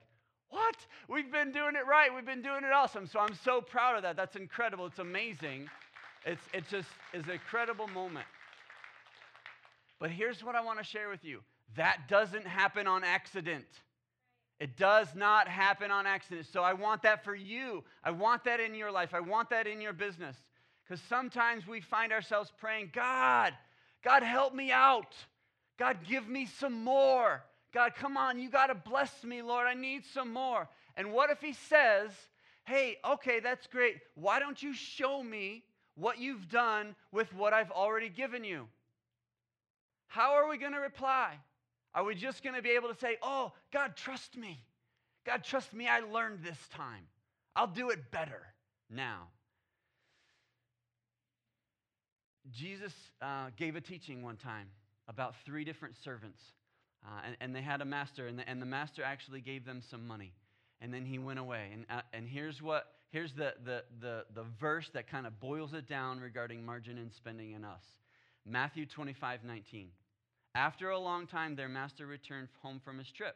What? 0.50 0.76
We've 1.10 1.32
been 1.32 1.52
doing 1.52 1.76
it 1.76 1.86
right. 1.88 2.13
We've 2.13 2.26
been 2.26 2.41
doing 2.41 2.63
it 2.63 2.71
awesome. 2.73 3.08
So 3.08 3.19
I'm 3.19 3.36
so 3.43 3.60
proud 3.62 3.97
of 3.97 4.04
that. 4.04 4.15
That's 4.15 4.36
incredible. 4.36 4.86
It's 4.86 5.00
amazing. 5.00 5.69
It's, 6.26 6.41
it 6.54 6.63
just 6.69 6.88
is 7.13 7.26
an 7.26 7.32
incredible 7.32 7.88
moment. 7.88 8.26
But 10.00 10.12
here's 10.12 10.43
what 10.43 10.56
I 10.56 10.62
want 10.62 10.80
to 10.80 10.86
share 10.86 11.10
with 11.10 11.23
you 11.23 11.41
that 11.76 12.08
doesn't 12.08 12.47
happen 12.47 12.88
on 12.88 13.04
accident. 13.04 13.65
It 14.60 14.76
does 14.76 15.13
not 15.13 15.48
happen 15.48 15.91
on 15.91 16.08
accident. 16.08 16.48
So 16.52 16.63
I 16.63 16.74
want 16.74 17.04
that 17.04 17.24
for 17.24 17.36
you. 17.36 17.84
I 18.04 18.12
want 18.12 18.43
that 18.46 18.60
in 18.60 18.74
your 18.74 18.91
life. 18.91 19.13
I 19.13 19.20
want 19.20 19.52
that 19.52 19.67
in 19.67 19.82
your 19.82 19.93
business. 19.93 20.36
Because 20.84 21.02
sometimes 21.10 21.67
we 21.67 21.82
find 21.82 22.12
ourselves 22.12 22.52
praying, 22.58 22.91
God, 22.93 23.54
God, 24.04 24.24
help 24.24 24.56
me 24.56 24.72
out. 24.72 25.13
God, 25.78 25.98
give 26.08 26.28
me 26.28 26.46
some 26.46 26.84
more. 26.84 27.43
God, 27.74 27.93
come 27.96 28.17
on, 28.17 28.39
you 28.39 28.50
got 28.50 28.67
to 28.67 28.76
bless 28.76 29.24
me, 29.24 29.41
Lord. 29.41 29.67
I 29.67 29.74
need 29.74 30.06
some 30.06 30.34
more. 30.34 30.67
And 30.96 31.12
what 31.12 31.30
if 31.30 31.41
He 31.41 31.54
says, 31.54 32.10
hey, 32.63 32.98
okay, 33.06 33.39
that's 33.39 33.67
great. 33.67 33.98
Why 34.15 34.39
don't 34.39 34.62
you 34.63 34.74
show 34.74 35.22
me 35.22 35.63
what 35.96 36.20
you've 36.20 36.50
done 36.50 36.96
with 37.12 37.34
what 37.34 37.54
I've 37.54 37.72
already 37.72 38.10
given 38.10 38.43
you? 38.43 38.67
How 40.08 40.36
are 40.36 40.50
we 40.50 40.58
going 40.58 40.74
to 40.74 40.80
reply? 40.80 41.36
Are 41.98 42.04
we 42.04 42.14
just 42.14 42.44
going 42.44 42.56
to 42.56 42.62
be 42.62 42.70
able 42.70 42.90
to 42.90 43.00
say, 43.00 43.18
Oh, 43.24 43.54
God, 43.74 43.96
trust 43.96 44.38
me? 44.38 44.64
God, 45.26 45.44
trust 45.44 45.74
me, 45.74 45.88
I 45.88 46.02
learned 46.02 46.44
this 46.44 46.60
time. 46.72 47.08
I'll 47.56 47.66
do 47.66 47.90
it 47.90 48.12
better 48.12 48.44
now. 48.88 49.30
Jesus 52.52 52.94
uh, 53.20 53.48
gave 53.58 53.76
a 53.76 53.82
teaching 53.82 54.22
one 54.22 54.38
time 54.38 54.68
about 55.08 55.36
three 55.44 55.64
different 55.64 55.96
servants. 56.02 56.40
Uh, 57.04 57.22
and, 57.26 57.38
and, 57.42 57.56
they 57.56 57.62
had 57.62 57.82
a 57.82 57.86
master, 57.86 58.28
and 58.28 58.38
the, 58.38 58.48
and 58.48 58.62
the, 58.62 58.66
master 58.66 59.04
actually 59.04 59.42
gave 59.42 59.66
them 59.66 59.82
some 59.90 60.08
money. 60.08 60.34
And 60.82 60.94
then 60.94 61.04
he 61.04 61.18
went 61.18 61.40
away. 61.40 61.70
And, 61.74 61.86
uh, 61.90 62.02
and 62.14 62.28
here's, 62.28 62.62
what, 62.62 62.86
here's 63.10 63.34
the, 63.34 63.56
the, 63.66 63.84
the, 64.00 64.26
the 64.34 64.44
verse 64.60 64.90
that 64.94 65.10
kind 65.10 65.26
of 65.26 65.40
boils 65.40 65.74
it 65.74 65.88
down 65.88 66.20
regarding 66.20 66.64
margin 66.64 66.98
and 67.00 67.12
spending 67.12 67.54
in 67.54 67.66
us 67.66 67.84
Matthew 68.46 68.86
25, 68.86 69.44
19. 69.44 69.90
After 70.56 70.90
a 70.90 71.00
long 71.00 71.28
time, 71.28 71.56
their 71.56 71.70
master 71.70 72.06
returned 72.06 72.48
home 72.62 72.82
from 72.84 72.98
his 72.98 73.12
trip, 73.12 73.36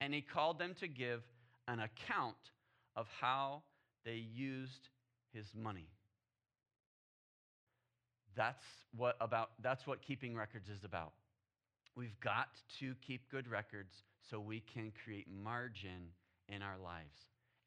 and 0.00 0.14
he 0.14 0.20
called 0.20 0.58
them 0.58 0.74
to 0.80 0.88
give 0.88 1.22
an 1.66 1.80
account 1.80 2.36
of 2.96 3.06
how 3.20 3.62
they 4.04 4.24
used 4.34 4.88
his 5.32 5.46
money. 5.54 5.88
That's 8.36 8.64
what 8.96 9.16
about 9.20 9.50
that's 9.62 9.86
what 9.86 10.02
keeping 10.02 10.34
records 10.34 10.68
is 10.68 10.84
about. 10.84 11.12
We've 11.96 12.18
got 12.20 12.48
to 12.80 12.94
keep 13.06 13.30
good 13.30 13.48
records 13.48 13.94
so 14.30 14.40
we 14.40 14.60
can 14.60 14.92
create 15.04 15.26
margin 15.30 16.10
in 16.48 16.62
our 16.62 16.78
lives. 16.82 17.16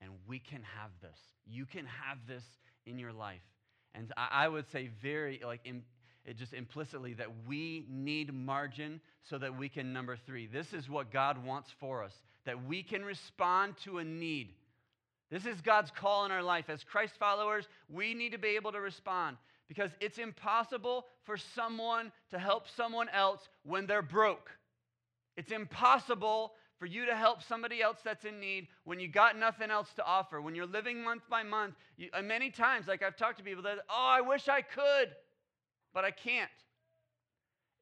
And 0.02 0.12
we 0.28 0.40
can 0.40 0.62
have 0.80 0.92
this. 1.02 1.18
You 1.46 1.66
can 1.66 1.86
have 1.86 2.18
this 2.28 2.44
in 2.86 3.00
your 3.00 3.14
life. 3.14 3.42
And 3.96 4.14
I, 4.16 4.48
would 4.48 4.70
say 4.72 4.92
very 5.02 5.42
like 5.44 5.62
in, 5.66 5.82
just 6.36 6.54
implicitly 6.54 7.14
that 7.14 7.30
we 7.48 7.86
need 7.90 8.34
margin 8.34 9.00
so 9.24 9.38
that 9.38 9.58
we 9.58 9.70
can 9.70 9.94
number 9.94 10.18
three. 10.26 10.48
This 10.48 10.74
is 10.74 10.90
what 10.90 11.12
God 11.12 11.44
wants 11.46 11.70
for 11.80 12.04
us, 12.04 12.14
that 12.46 12.66
we 12.66 12.84
can 12.84 13.06
respond 13.06 13.76
to 13.84 14.00
a 14.00 14.04
need. 14.04 14.54
This 15.30 15.46
is 15.46 15.62
God's 15.62 15.92
call 15.92 16.26
in 16.26 16.32
our 16.32 16.44
life. 16.44 16.70
As 16.70 16.84
Christ 16.84 17.14
followers, 17.20 17.68
we 17.90 18.14
need 18.14 18.32
to 18.32 18.38
be 18.38 18.56
able 18.56 18.72
to 18.72 18.82
respond 18.82 19.38
because 19.68 19.92
it's 20.00 20.18
impossible 20.18 21.06
for 21.24 21.38
someone 21.38 22.12
to 22.32 22.40
help 22.40 22.68
someone 22.76 23.10
else 23.10 23.48
when 23.64 23.86
they're 23.86 24.02
broke. 24.02 24.50
It's 25.36 25.52
impossible 25.52 26.54
for 26.80 26.86
you 26.86 27.06
to 27.06 27.16
help 27.16 27.42
somebody 27.44 27.82
else 27.82 27.98
that's 28.04 28.26
in 28.26 28.40
need 28.40 28.68
when 28.84 29.00
you 29.00 29.08
got 29.08 29.38
nothing 29.38 29.72
else 29.72 29.90
to 29.96 30.06
offer. 30.06 30.42
When 30.42 30.56
you're 30.56 30.66
living 30.66 31.04
month 31.04 31.24
by 31.30 31.44
month, 31.44 31.76
you, 31.98 32.10
uh, 32.14 32.22
many 32.22 32.50
times, 32.50 32.88
like 32.88 33.04
I've 33.04 33.18
talked 33.18 33.38
to 33.40 33.44
people 33.44 33.64
that, 33.64 33.80
oh, 33.90 34.08
I 34.10 34.22
wish 34.22 34.48
I 34.48 34.62
could, 34.62 35.10
but 35.98 36.06
I 36.06 36.12
can't. 36.12 36.52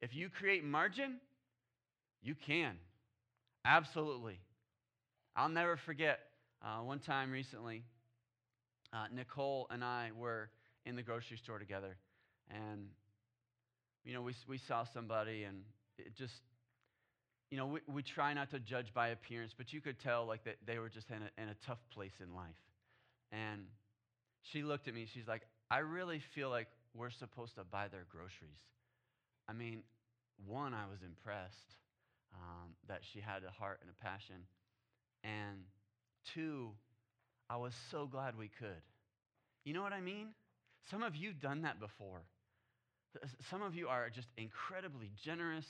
If 0.00 0.14
you 0.16 0.30
create 0.30 0.64
margin, 0.64 1.18
you 2.22 2.34
can. 2.34 2.76
Absolutely. 3.66 4.40
I'll 5.36 5.50
never 5.50 5.76
forget 5.76 6.20
uh, 6.64 6.78
one 6.78 6.98
time 6.98 7.30
recently, 7.30 7.82
uh, 8.94 9.04
Nicole 9.14 9.66
and 9.68 9.84
I 9.84 10.12
were 10.16 10.48
in 10.86 10.96
the 10.96 11.02
grocery 11.02 11.36
store 11.36 11.58
together. 11.58 11.98
And, 12.48 12.86
you 14.02 14.14
know, 14.14 14.22
we, 14.22 14.32
we 14.48 14.56
saw 14.66 14.84
somebody 14.94 15.44
and 15.44 15.58
it 15.98 16.16
just, 16.16 16.40
you 17.50 17.58
know, 17.58 17.66
we, 17.66 17.80
we 17.86 18.02
try 18.02 18.32
not 18.32 18.50
to 18.52 18.58
judge 18.58 18.94
by 18.94 19.08
appearance, 19.08 19.52
but 19.54 19.74
you 19.74 19.82
could 19.82 20.00
tell 20.00 20.24
like 20.24 20.42
that 20.44 20.56
they 20.66 20.78
were 20.78 20.88
just 20.88 21.10
in 21.10 21.18
a, 21.18 21.42
in 21.42 21.50
a 21.50 21.56
tough 21.66 21.80
place 21.92 22.14
in 22.22 22.34
life. 22.34 22.56
And 23.30 23.66
she 24.40 24.62
looked 24.62 24.88
at 24.88 24.94
me, 24.94 25.06
she's 25.12 25.28
like, 25.28 25.42
I 25.70 25.80
really 25.80 26.22
feel 26.34 26.48
like 26.48 26.68
we're 26.96 27.10
supposed 27.10 27.54
to 27.56 27.64
buy 27.64 27.88
their 27.88 28.06
groceries. 28.10 28.62
I 29.48 29.52
mean, 29.52 29.82
one, 30.46 30.74
I 30.74 30.86
was 30.90 31.02
impressed 31.02 31.74
um, 32.34 32.70
that 32.88 33.00
she 33.12 33.20
had 33.20 33.42
a 33.44 33.50
heart 33.50 33.80
and 33.80 33.90
a 33.90 34.04
passion. 34.04 34.36
And 35.24 35.64
two, 36.34 36.70
I 37.48 37.56
was 37.56 37.74
so 37.90 38.06
glad 38.06 38.36
we 38.36 38.48
could. 38.48 38.82
You 39.64 39.74
know 39.74 39.82
what 39.82 39.92
I 39.92 40.00
mean? 40.00 40.28
Some 40.90 41.02
of 41.02 41.16
you 41.16 41.32
done 41.32 41.62
that 41.62 41.80
before. 41.80 42.22
Some 43.50 43.62
of 43.62 43.74
you 43.74 43.88
are 43.88 44.10
just 44.10 44.28
incredibly 44.36 45.10
generous. 45.22 45.66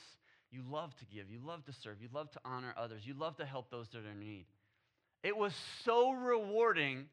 You 0.51 0.61
love 0.69 0.95
to 0.97 1.05
give, 1.05 1.29
you 1.29 1.39
love 1.45 1.65
to 1.65 1.73
serve, 1.73 2.01
you 2.01 2.07
love 2.13 2.31
to 2.31 2.39
honor 2.45 2.73
others, 2.77 3.01
you 3.05 3.13
love 3.13 3.35
to 3.37 3.45
help 3.45 3.69
those 3.69 3.87
that 3.89 3.99
are 3.99 4.11
in 4.11 4.19
need. 4.19 4.45
It 5.23 5.35
was 5.35 5.53
so 5.83 6.11
rewarding 6.11 7.05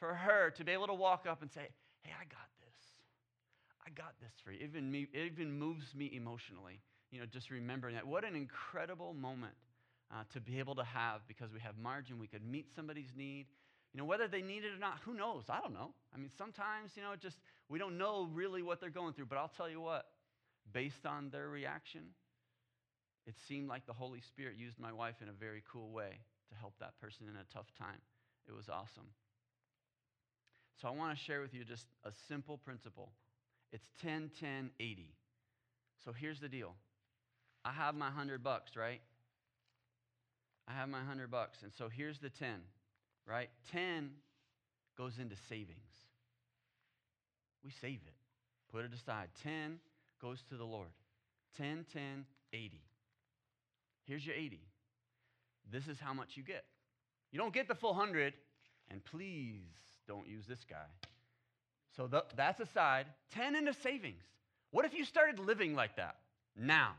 for 0.00 0.14
her 0.14 0.50
to 0.50 0.64
be 0.64 0.72
able 0.72 0.88
to 0.88 0.94
walk 0.94 1.26
up 1.28 1.42
and 1.42 1.50
say, 1.52 1.68
Hey, 2.02 2.12
I 2.20 2.24
got 2.24 2.48
got 3.94 4.14
this 4.20 4.32
for 4.44 4.52
you. 4.52 4.58
It 4.60 4.64
even, 4.64 4.90
me, 4.90 5.06
it 5.12 5.32
even 5.32 5.58
moves 5.58 5.94
me 5.94 6.12
emotionally, 6.14 6.80
you 7.10 7.20
know, 7.20 7.26
just 7.26 7.50
remembering 7.50 7.94
that. 7.94 8.06
What 8.06 8.24
an 8.24 8.34
incredible 8.34 9.14
moment 9.14 9.54
uh, 10.12 10.24
to 10.32 10.40
be 10.40 10.58
able 10.58 10.74
to 10.76 10.84
have 10.84 11.20
because 11.26 11.52
we 11.52 11.60
have 11.60 11.76
margin. 11.78 12.18
We 12.18 12.26
could 12.26 12.44
meet 12.44 12.66
somebody's 12.74 13.10
need. 13.16 13.46
You 13.92 13.98
know, 13.98 14.04
whether 14.06 14.26
they 14.26 14.42
need 14.42 14.64
it 14.64 14.74
or 14.74 14.80
not, 14.80 14.98
who 15.04 15.14
knows? 15.14 15.44
I 15.48 15.60
don't 15.60 15.72
know. 15.72 15.92
I 16.12 16.18
mean, 16.18 16.30
sometimes, 16.36 16.90
you 16.96 17.02
know, 17.02 17.14
just 17.16 17.38
we 17.68 17.78
don't 17.78 17.96
know 17.96 18.28
really 18.32 18.62
what 18.62 18.80
they're 18.80 18.90
going 18.90 19.14
through, 19.14 19.26
but 19.26 19.38
I'll 19.38 19.52
tell 19.56 19.70
you 19.70 19.80
what, 19.80 20.06
based 20.72 21.06
on 21.06 21.30
their 21.30 21.48
reaction, 21.48 22.02
it 23.26 23.34
seemed 23.48 23.68
like 23.68 23.86
the 23.86 23.92
Holy 23.92 24.20
Spirit 24.20 24.56
used 24.58 24.78
my 24.78 24.92
wife 24.92 25.16
in 25.22 25.28
a 25.28 25.32
very 25.32 25.62
cool 25.70 25.90
way 25.90 26.18
to 26.50 26.54
help 26.56 26.74
that 26.80 26.98
person 27.00 27.26
in 27.28 27.36
a 27.36 27.44
tough 27.52 27.72
time. 27.78 28.00
It 28.48 28.54
was 28.54 28.68
awesome. 28.68 29.08
So 30.80 30.88
I 30.88 30.90
want 30.90 31.16
to 31.16 31.24
share 31.24 31.40
with 31.40 31.54
you 31.54 31.64
just 31.64 31.86
a 32.04 32.10
simple 32.28 32.58
principle. 32.58 33.12
It's 33.72 33.86
10 34.02 34.30
10 34.40 34.70
80. 34.78 35.14
So 36.04 36.12
here's 36.12 36.40
the 36.40 36.48
deal. 36.48 36.74
I 37.64 37.72
have 37.72 37.94
my 37.94 38.06
100 38.06 38.42
bucks, 38.42 38.76
right? 38.76 39.00
I 40.68 40.72
have 40.72 40.88
my 40.88 40.98
100 40.98 41.30
bucks. 41.30 41.62
And 41.62 41.72
so 41.76 41.88
here's 41.88 42.18
the 42.18 42.30
10 42.30 42.60
right? 43.26 43.48
10 43.72 44.10
goes 44.96 45.18
into 45.18 45.36
savings. 45.48 45.78
We 47.64 47.70
save 47.80 48.00
it, 48.06 48.14
put 48.70 48.84
it 48.84 48.92
aside. 48.92 49.28
10 49.42 49.78
goes 50.20 50.42
to 50.50 50.56
the 50.56 50.64
Lord. 50.64 50.88
10, 51.56 51.86
10, 51.92 52.26
80. 52.52 52.82
Here's 54.04 54.26
your 54.26 54.36
80. 54.36 54.60
This 55.70 55.88
is 55.88 55.98
how 55.98 56.12
much 56.12 56.36
you 56.36 56.42
get. 56.42 56.64
You 57.32 57.38
don't 57.38 57.54
get 57.54 57.68
the 57.68 57.74
full 57.74 57.94
100, 57.94 58.34
and 58.90 59.02
please 59.04 59.62
don't 60.06 60.28
use 60.28 60.46
this 60.46 60.64
guy. 60.68 60.86
So 61.96 62.08
that's 62.36 62.60
aside. 62.60 63.06
10 63.34 63.54
into 63.56 63.72
savings. 63.72 64.22
What 64.70 64.84
if 64.84 64.94
you 64.94 65.04
started 65.04 65.38
living 65.38 65.74
like 65.74 65.96
that 65.96 66.16
now? 66.56 66.92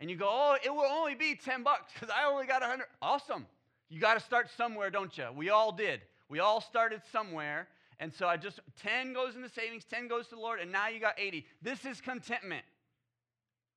And 0.00 0.08
you 0.08 0.16
go, 0.16 0.28
oh, 0.28 0.56
it 0.64 0.72
will 0.72 0.90
only 0.90 1.14
be 1.14 1.34
10 1.34 1.62
bucks 1.62 1.92
because 1.92 2.08
I 2.14 2.30
only 2.30 2.46
got 2.46 2.62
100. 2.62 2.86
Awesome. 3.02 3.46
You 3.88 4.00
got 4.00 4.14
to 4.14 4.20
start 4.20 4.48
somewhere, 4.56 4.90
don't 4.90 5.16
you? 5.18 5.26
We 5.34 5.50
all 5.50 5.72
did. 5.72 6.00
We 6.28 6.40
all 6.40 6.60
started 6.60 7.02
somewhere. 7.10 7.68
And 8.00 8.12
so 8.12 8.28
I 8.28 8.36
just, 8.36 8.60
10 8.82 9.12
goes 9.12 9.34
into 9.34 9.48
savings, 9.48 9.84
10 9.84 10.06
goes 10.08 10.28
to 10.28 10.36
the 10.36 10.40
Lord, 10.40 10.60
and 10.60 10.70
now 10.70 10.88
you 10.88 11.00
got 11.00 11.18
80. 11.18 11.44
This 11.62 11.84
is 11.84 12.00
contentment. 12.00 12.64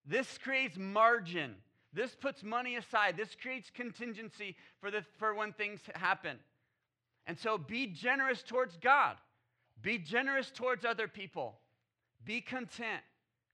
This 0.05 0.38
creates 0.38 0.77
margin. 0.77 1.55
This 1.91 2.15
puts 2.15 2.43
money 2.43 2.75
aside. 2.75 3.17
This 3.17 3.36
creates 3.39 3.71
contingency 3.73 4.55
for, 4.79 4.91
the, 4.91 5.03
for 5.17 5.34
when 5.34 5.53
things 5.53 5.79
happen. 5.95 6.38
And 7.25 7.38
so 7.38 7.57
be 7.57 7.88
generous 7.88 8.43
towards 8.43 8.77
God. 8.77 9.17
Be 9.81 9.97
generous 9.97 10.51
towards 10.51 10.85
other 10.85 11.07
people. 11.07 11.57
Be 12.23 12.41
content 12.41 13.01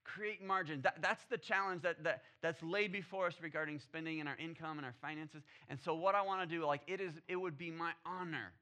create 0.07 0.43
margin. 0.43 0.81
That, 0.81 1.01
that's 1.01 1.23
the 1.29 1.37
challenge 1.37 1.83
that, 1.83 2.03
that, 2.03 2.23
that's 2.41 2.61
laid 2.63 2.91
before 2.91 3.27
us 3.27 3.35
regarding 3.41 3.79
spending 3.79 4.19
and 4.19 4.29
our 4.29 4.37
income 4.37 4.77
and 4.77 4.85
our 4.85 4.95
finances. 5.01 5.43
And 5.69 5.79
so, 5.79 5.93
what 5.93 6.15
I 6.15 6.21
want 6.21 6.47
to 6.49 6.55
do, 6.55 6.65
like, 6.65 6.81
it, 6.87 7.01
is, 7.01 7.11
it 7.27 7.35
would 7.35 7.57
be 7.57 7.69
my 7.69 7.91
honor 8.05 8.53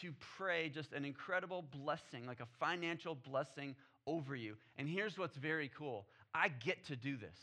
to 0.00 0.12
pray 0.36 0.68
just 0.68 0.92
an 0.92 1.04
incredible 1.04 1.62
blessing, 1.62 2.26
like 2.26 2.40
a 2.40 2.46
financial 2.60 3.14
blessing 3.14 3.74
over 4.06 4.34
you. 4.36 4.56
And 4.76 4.88
here's 4.88 5.18
what's 5.18 5.36
very 5.36 5.70
cool 5.76 6.06
I 6.34 6.48
get 6.48 6.84
to 6.86 6.96
do 6.96 7.16
this. 7.16 7.38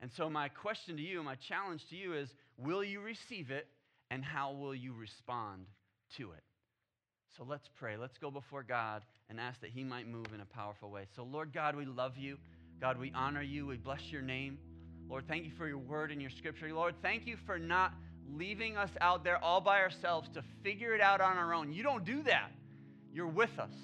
And 0.00 0.10
so, 0.10 0.28
my 0.28 0.48
question 0.48 0.96
to 0.96 1.02
you, 1.02 1.22
my 1.22 1.36
challenge 1.36 1.88
to 1.90 1.96
you 1.96 2.14
is 2.14 2.34
will 2.58 2.84
you 2.84 3.00
receive 3.00 3.50
it 3.50 3.68
and 4.10 4.24
how 4.24 4.52
will 4.52 4.74
you 4.74 4.92
respond 4.92 5.66
to 6.16 6.32
it? 6.32 6.42
So 7.36 7.44
let's 7.48 7.68
pray. 7.76 7.96
Let's 7.96 8.18
go 8.18 8.30
before 8.30 8.62
God 8.62 9.02
and 9.30 9.40
ask 9.40 9.60
that 9.62 9.70
He 9.70 9.84
might 9.84 10.06
move 10.06 10.26
in 10.34 10.40
a 10.40 10.44
powerful 10.44 10.90
way. 10.90 11.06
So, 11.16 11.24
Lord 11.24 11.52
God, 11.52 11.74
we 11.76 11.86
love 11.86 12.18
you. 12.18 12.36
God, 12.80 12.98
we 12.98 13.10
honor 13.14 13.42
you. 13.42 13.66
We 13.66 13.76
bless 13.76 14.10
your 14.10 14.20
name. 14.20 14.58
Lord, 15.08 15.24
thank 15.26 15.44
you 15.44 15.50
for 15.56 15.66
your 15.66 15.78
word 15.78 16.10
and 16.10 16.20
your 16.20 16.30
scripture. 16.30 16.72
Lord, 16.74 16.94
thank 17.00 17.26
you 17.26 17.36
for 17.46 17.58
not 17.58 17.94
leaving 18.30 18.76
us 18.76 18.90
out 19.00 19.24
there 19.24 19.42
all 19.42 19.60
by 19.60 19.80
ourselves 19.80 20.28
to 20.34 20.42
figure 20.62 20.94
it 20.94 21.00
out 21.00 21.20
on 21.20 21.38
our 21.38 21.54
own. 21.54 21.72
You 21.72 21.82
don't 21.82 22.04
do 22.04 22.22
that. 22.24 22.50
You're 23.12 23.26
with 23.26 23.58
us. 23.58 23.74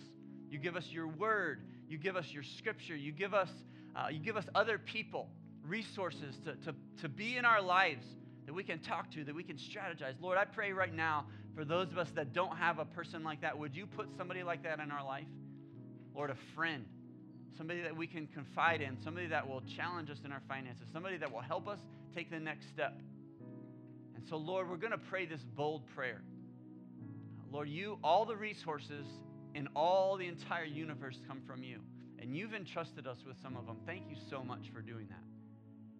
You 0.51 0.59
give 0.59 0.77
us 0.77 0.87
your 0.91 1.09
word. 1.09 1.63
You 1.89 1.97
give 1.97 2.17
us 2.17 2.27
your 2.31 2.43
scripture. 2.43 2.97
You 2.97 3.13
give 3.13 3.33
us, 3.35 3.51
uh, 3.97 4.09
you 4.11 4.19
give 4.19 4.37
us 4.37 4.45
other 4.55 4.79
people, 4.79 5.29
resources 5.67 6.37
to, 6.45 6.55
to, 6.67 6.75
to 7.01 7.09
be 7.09 7.37
in 7.37 7.45
our 7.45 7.63
lives 7.63 8.05
that 8.47 8.55
we 8.55 8.65
can 8.65 8.79
talk 8.79 9.11
to, 9.11 9.25
that 9.25 9.35
we 9.35 9.43
can 9.43 9.57
strategize. 9.57 10.15
Lord, 10.21 10.39
I 10.39 10.45
pray 10.45 10.73
right 10.73 10.95
now 10.95 11.27
for 11.59 11.65
those 11.65 11.91
of 11.91 11.99
us 11.99 12.09
that 12.15 12.33
don't 12.33 12.57
have 12.57 12.79
a 12.79 12.85
person 12.85 13.25
like 13.25 13.41
that, 13.41 13.59
would 13.59 13.75
you 13.75 13.85
put 13.85 14.07
somebody 14.17 14.45
like 14.45 14.63
that 14.63 14.79
in 14.79 14.93
our 14.93 15.05
life? 15.05 15.27
Lord, 16.15 16.31
a 16.31 16.37
friend 16.55 16.85
somebody 17.59 17.83
that 17.83 17.97
we 17.97 18.07
can 18.07 18.29
confide 18.29 18.81
in, 18.81 18.97
somebody 19.03 19.27
that 19.27 19.47
will 19.47 19.63
challenge 19.77 20.09
us 20.09 20.19
in 20.25 20.31
our 20.31 20.41
finances, 20.49 20.87
somebody 20.93 21.17
that 21.17 21.31
will 21.31 21.41
help 21.41 21.67
us 21.67 21.81
take 22.15 22.31
the 22.31 22.39
next 22.39 22.69
step. 22.69 23.01
And 24.15 24.25
so, 24.29 24.37
Lord, 24.37 24.71
we're 24.71 24.77
going 24.77 24.93
to 24.93 24.99
pray 24.99 25.27
this 25.27 25.43
bold 25.43 25.83
prayer. 25.97 26.23
Lord, 27.51 27.69
you, 27.69 27.99
all 28.05 28.25
the 28.25 28.37
resources 28.37 29.07
in 29.57 29.67
all 29.75 30.17
the 30.17 30.29
entire 30.29 30.65
universe 30.65 31.19
come 31.27 31.43
from 31.45 31.65
you. 31.65 31.81
And 32.21 32.37
you've 32.37 32.55
entrusted 32.55 33.09
us 33.09 33.19
with 33.27 33.37
some 33.43 33.57
of 33.57 33.67
them. 33.67 33.79
Thank 33.85 34.05
you 34.09 34.17
so 34.31 34.45
much 34.45 34.71
for 34.73 34.81
doing 34.81 35.09
that. 35.09 35.25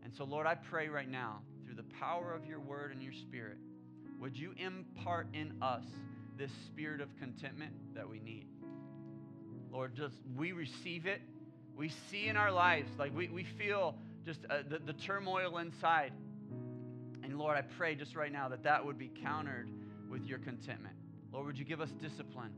And 0.05 0.15
so, 0.15 0.23
Lord, 0.23 0.47
I 0.47 0.55
pray 0.55 0.89
right 0.89 1.11
now, 1.11 1.41
through 1.65 1.75
the 1.75 1.95
power 1.99 2.33
of 2.33 2.47
your 2.47 2.61
word 2.61 2.93
and 2.93 3.03
your 3.03 3.13
spirit, 3.13 3.59
would 4.21 4.37
you 4.37 4.53
impart 4.57 5.29
in 5.33 5.55
us 5.63 5.85
this 6.37 6.51
spirit 6.67 7.01
of 7.01 7.09
contentment 7.19 7.73
that 7.95 8.09
we 8.09 8.21
need? 8.21 8.47
Lord, 9.73 9.95
just 9.95 10.15
we 10.37 10.53
receive 10.53 11.07
it. 11.07 11.21
We 11.77 11.91
see 12.11 12.27
in 12.27 12.37
our 12.37 12.51
lives, 12.51 12.91
like 12.99 13.17
we, 13.17 13.29
we 13.29 13.45
feel 13.45 13.95
just 14.25 14.41
uh, 14.51 14.59
the, 14.69 14.79
the 14.79 14.93
turmoil 14.93 15.59
inside. 15.59 16.13
And 17.23 17.39
Lord, 17.39 17.57
I 17.57 17.63
pray 17.63 17.95
just 17.95 18.17
right 18.17 18.33
now 18.33 18.49
that 18.49 18.65
that 18.65 18.85
would 18.85 18.99
be 18.99 19.11
countered 19.23 19.69
with 20.11 20.25
your 20.25 20.39
contentment. 20.39 20.97
Lord, 21.33 21.47
would 21.47 21.59
you 21.59 21.65
give 21.65 21.81
us 21.81 21.91
discipline? 22.01 22.53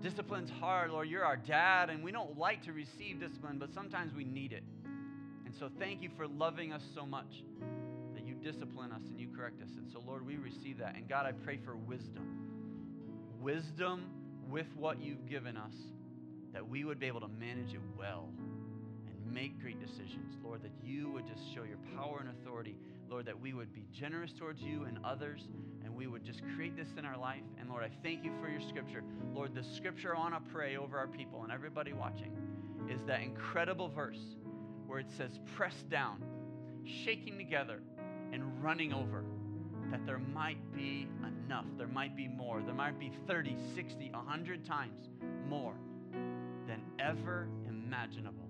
Discipline's 0.00 0.50
hard, 0.50 0.90
Lord. 0.90 1.08
You're 1.08 1.24
our 1.24 1.36
dad, 1.36 1.90
and 1.90 2.02
we 2.02 2.10
don't 2.10 2.36
like 2.36 2.64
to 2.64 2.72
receive 2.72 3.20
discipline, 3.20 3.58
but 3.58 3.72
sometimes 3.72 4.12
we 4.14 4.24
need 4.24 4.52
it. 4.52 4.64
And 5.44 5.54
so 5.54 5.70
thank 5.78 6.02
you 6.02 6.10
for 6.16 6.26
loving 6.26 6.72
us 6.72 6.82
so 6.94 7.06
much 7.06 7.44
discipline 8.42 8.92
us 8.92 9.02
and 9.06 9.18
you 9.18 9.28
correct 9.36 9.62
us. 9.62 9.68
And 9.76 9.90
so, 9.92 10.02
Lord, 10.06 10.26
we 10.26 10.36
receive 10.36 10.78
that. 10.78 10.96
And 10.96 11.08
God, 11.08 11.26
I 11.26 11.32
pray 11.32 11.58
for 11.64 11.76
wisdom. 11.76 12.26
Wisdom 13.40 14.04
with 14.48 14.66
what 14.76 15.00
you've 15.00 15.26
given 15.26 15.56
us, 15.56 15.74
that 16.52 16.68
we 16.68 16.84
would 16.84 16.98
be 16.98 17.06
able 17.06 17.20
to 17.20 17.28
manage 17.28 17.72
it 17.72 17.80
well 17.98 18.28
and 19.08 19.34
make 19.34 19.60
great 19.60 19.80
decisions. 19.80 20.36
Lord, 20.44 20.62
that 20.62 20.72
you 20.84 21.10
would 21.10 21.26
just 21.26 21.42
show 21.54 21.62
your 21.62 21.78
power 21.96 22.18
and 22.20 22.28
authority. 22.28 22.76
Lord, 23.08 23.26
that 23.26 23.40
we 23.40 23.52
would 23.52 23.72
be 23.72 23.84
generous 23.92 24.32
towards 24.38 24.60
you 24.60 24.84
and 24.84 24.98
others, 25.04 25.42
and 25.84 25.94
we 25.94 26.06
would 26.06 26.24
just 26.24 26.40
create 26.54 26.76
this 26.76 26.88
in 26.98 27.04
our 27.04 27.18
life. 27.18 27.42
And 27.60 27.68
Lord, 27.68 27.84
I 27.84 27.90
thank 28.02 28.24
you 28.24 28.32
for 28.40 28.48
your 28.48 28.60
scripture. 28.60 29.02
Lord, 29.34 29.54
the 29.54 29.62
scripture 29.62 30.16
I 30.16 30.18
want 30.18 30.34
to 30.34 30.52
pray 30.52 30.76
over 30.76 30.98
our 30.98 31.06
people 31.06 31.42
and 31.42 31.52
everybody 31.52 31.92
watching 31.92 32.32
is 32.90 33.00
that 33.06 33.20
incredible 33.20 33.88
verse 33.88 34.20
where 34.86 34.98
it 34.98 35.10
says, 35.16 35.38
pressed 35.56 35.88
down, 35.88 36.22
shaking 36.84 37.38
together, 37.38 37.80
and 38.32 38.62
running 38.62 38.92
over, 38.92 39.24
that 39.90 40.06
there 40.06 40.18
might 40.18 40.74
be 40.74 41.06
enough, 41.20 41.66
there 41.76 41.86
might 41.86 42.16
be 42.16 42.28
more, 42.28 42.62
there 42.62 42.74
might 42.74 42.98
be 42.98 43.12
30, 43.26 43.56
60, 43.74 44.10
100 44.10 44.64
times 44.64 45.08
more 45.48 45.74
than 46.66 46.82
ever 46.98 47.48
imaginable. 47.68 48.48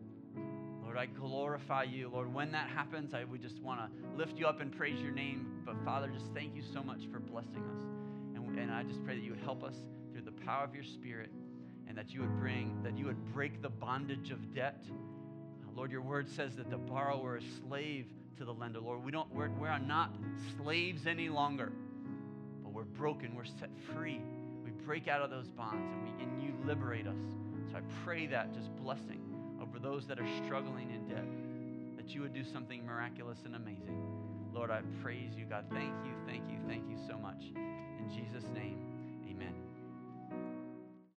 Lord, 0.82 0.96
I 0.96 1.06
glorify 1.06 1.84
you. 1.84 2.10
Lord, 2.12 2.32
when 2.32 2.52
that 2.52 2.68
happens, 2.68 3.14
I 3.14 3.24
would 3.24 3.40
just 3.40 3.60
want 3.60 3.80
to 3.80 4.16
lift 4.16 4.38
you 4.38 4.46
up 4.46 4.60
and 4.60 4.70
praise 4.76 5.00
your 5.00 5.12
name. 5.12 5.62
But 5.64 5.76
Father, 5.84 6.08
just 6.08 6.32
thank 6.34 6.54
you 6.54 6.62
so 6.62 6.82
much 6.82 7.06
for 7.10 7.18
blessing 7.18 7.64
us. 7.74 7.82
And, 8.36 8.58
and 8.58 8.70
I 8.70 8.82
just 8.82 9.02
pray 9.04 9.14
that 9.14 9.24
you 9.24 9.30
would 9.30 9.40
help 9.40 9.64
us 9.64 9.76
through 10.12 10.22
the 10.22 10.32
power 10.44 10.64
of 10.64 10.74
your 10.74 10.84
spirit 10.84 11.30
and 11.88 11.96
that 11.96 12.12
you 12.12 12.20
would 12.20 12.38
bring, 12.38 12.82
that 12.82 12.96
you 12.96 13.06
would 13.06 13.32
break 13.32 13.62
the 13.62 13.70
bondage 13.70 14.30
of 14.30 14.54
debt. 14.54 14.84
Lord, 15.74 15.90
your 15.90 16.02
word 16.02 16.28
says 16.28 16.56
that 16.56 16.68
the 16.68 16.76
borrower 16.76 17.38
is 17.38 17.44
slave 17.66 18.06
to 18.38 18.44
the 18.44 18.52
lender. 18.52 18.80
Lord, 18.80 19.04
we 19.04 19.10
don't, 19.10 19.32
we're, 19.34 19.50
we're 19.50 19.78
not 19.78 20.14
slaves 20.56 21.06
any 21.06 21.28
longer, 21.28 21.72
but 22.62 22.72
we're 22.72 22.84
broken. 22.84 23.34
We're 23.34 23.44
set 23.44 23.70
free. 23.94 24.20
We 24.64 24.70
break 24.70 25.08
out 25.08 25.22
of 25.22 25.30
those 25.30 25.48
bonds 25.48 25.90
and, 25.92 26.02
we, 26.04 26.24
and 26.24 26.42
you 26.42 26.54
liberate 26.66 27.06
us. 27.06 27.16
So 27.70 27.78
I 27.78 27.80
pray 28.04 28.26
that 28.26 28.54
just 28.54 28.74
blessing 28.76 29.20
over 29.60 29.78
those 29.78 30.06
that 30.06 30.18
are 30.18 30.28
struggling 30.44 30.90
in 30.90 31.08
debt, 31.08 31.24
that 31.96 32.14
you 32.14 32.22
would 32.22 32.34
do 32.34 32.44
something 32.52 32.84
miraculous 32.84 33.38
and 33.44 33.56
amazing. 33.56 34.02
Lord, 34.52 34.70
I 34.70 34.82
praise 35.02 35.30
you, 35.36 35.46
God. 35.46 35.64
Thank 35.70 35.94
you, 36.04 36.12
thank 36.26 36.50
you, 36.50 36.58
thank 36.68 36.88
you 36.90 36.98
so 37.08 37.16
much. 37.16 37.42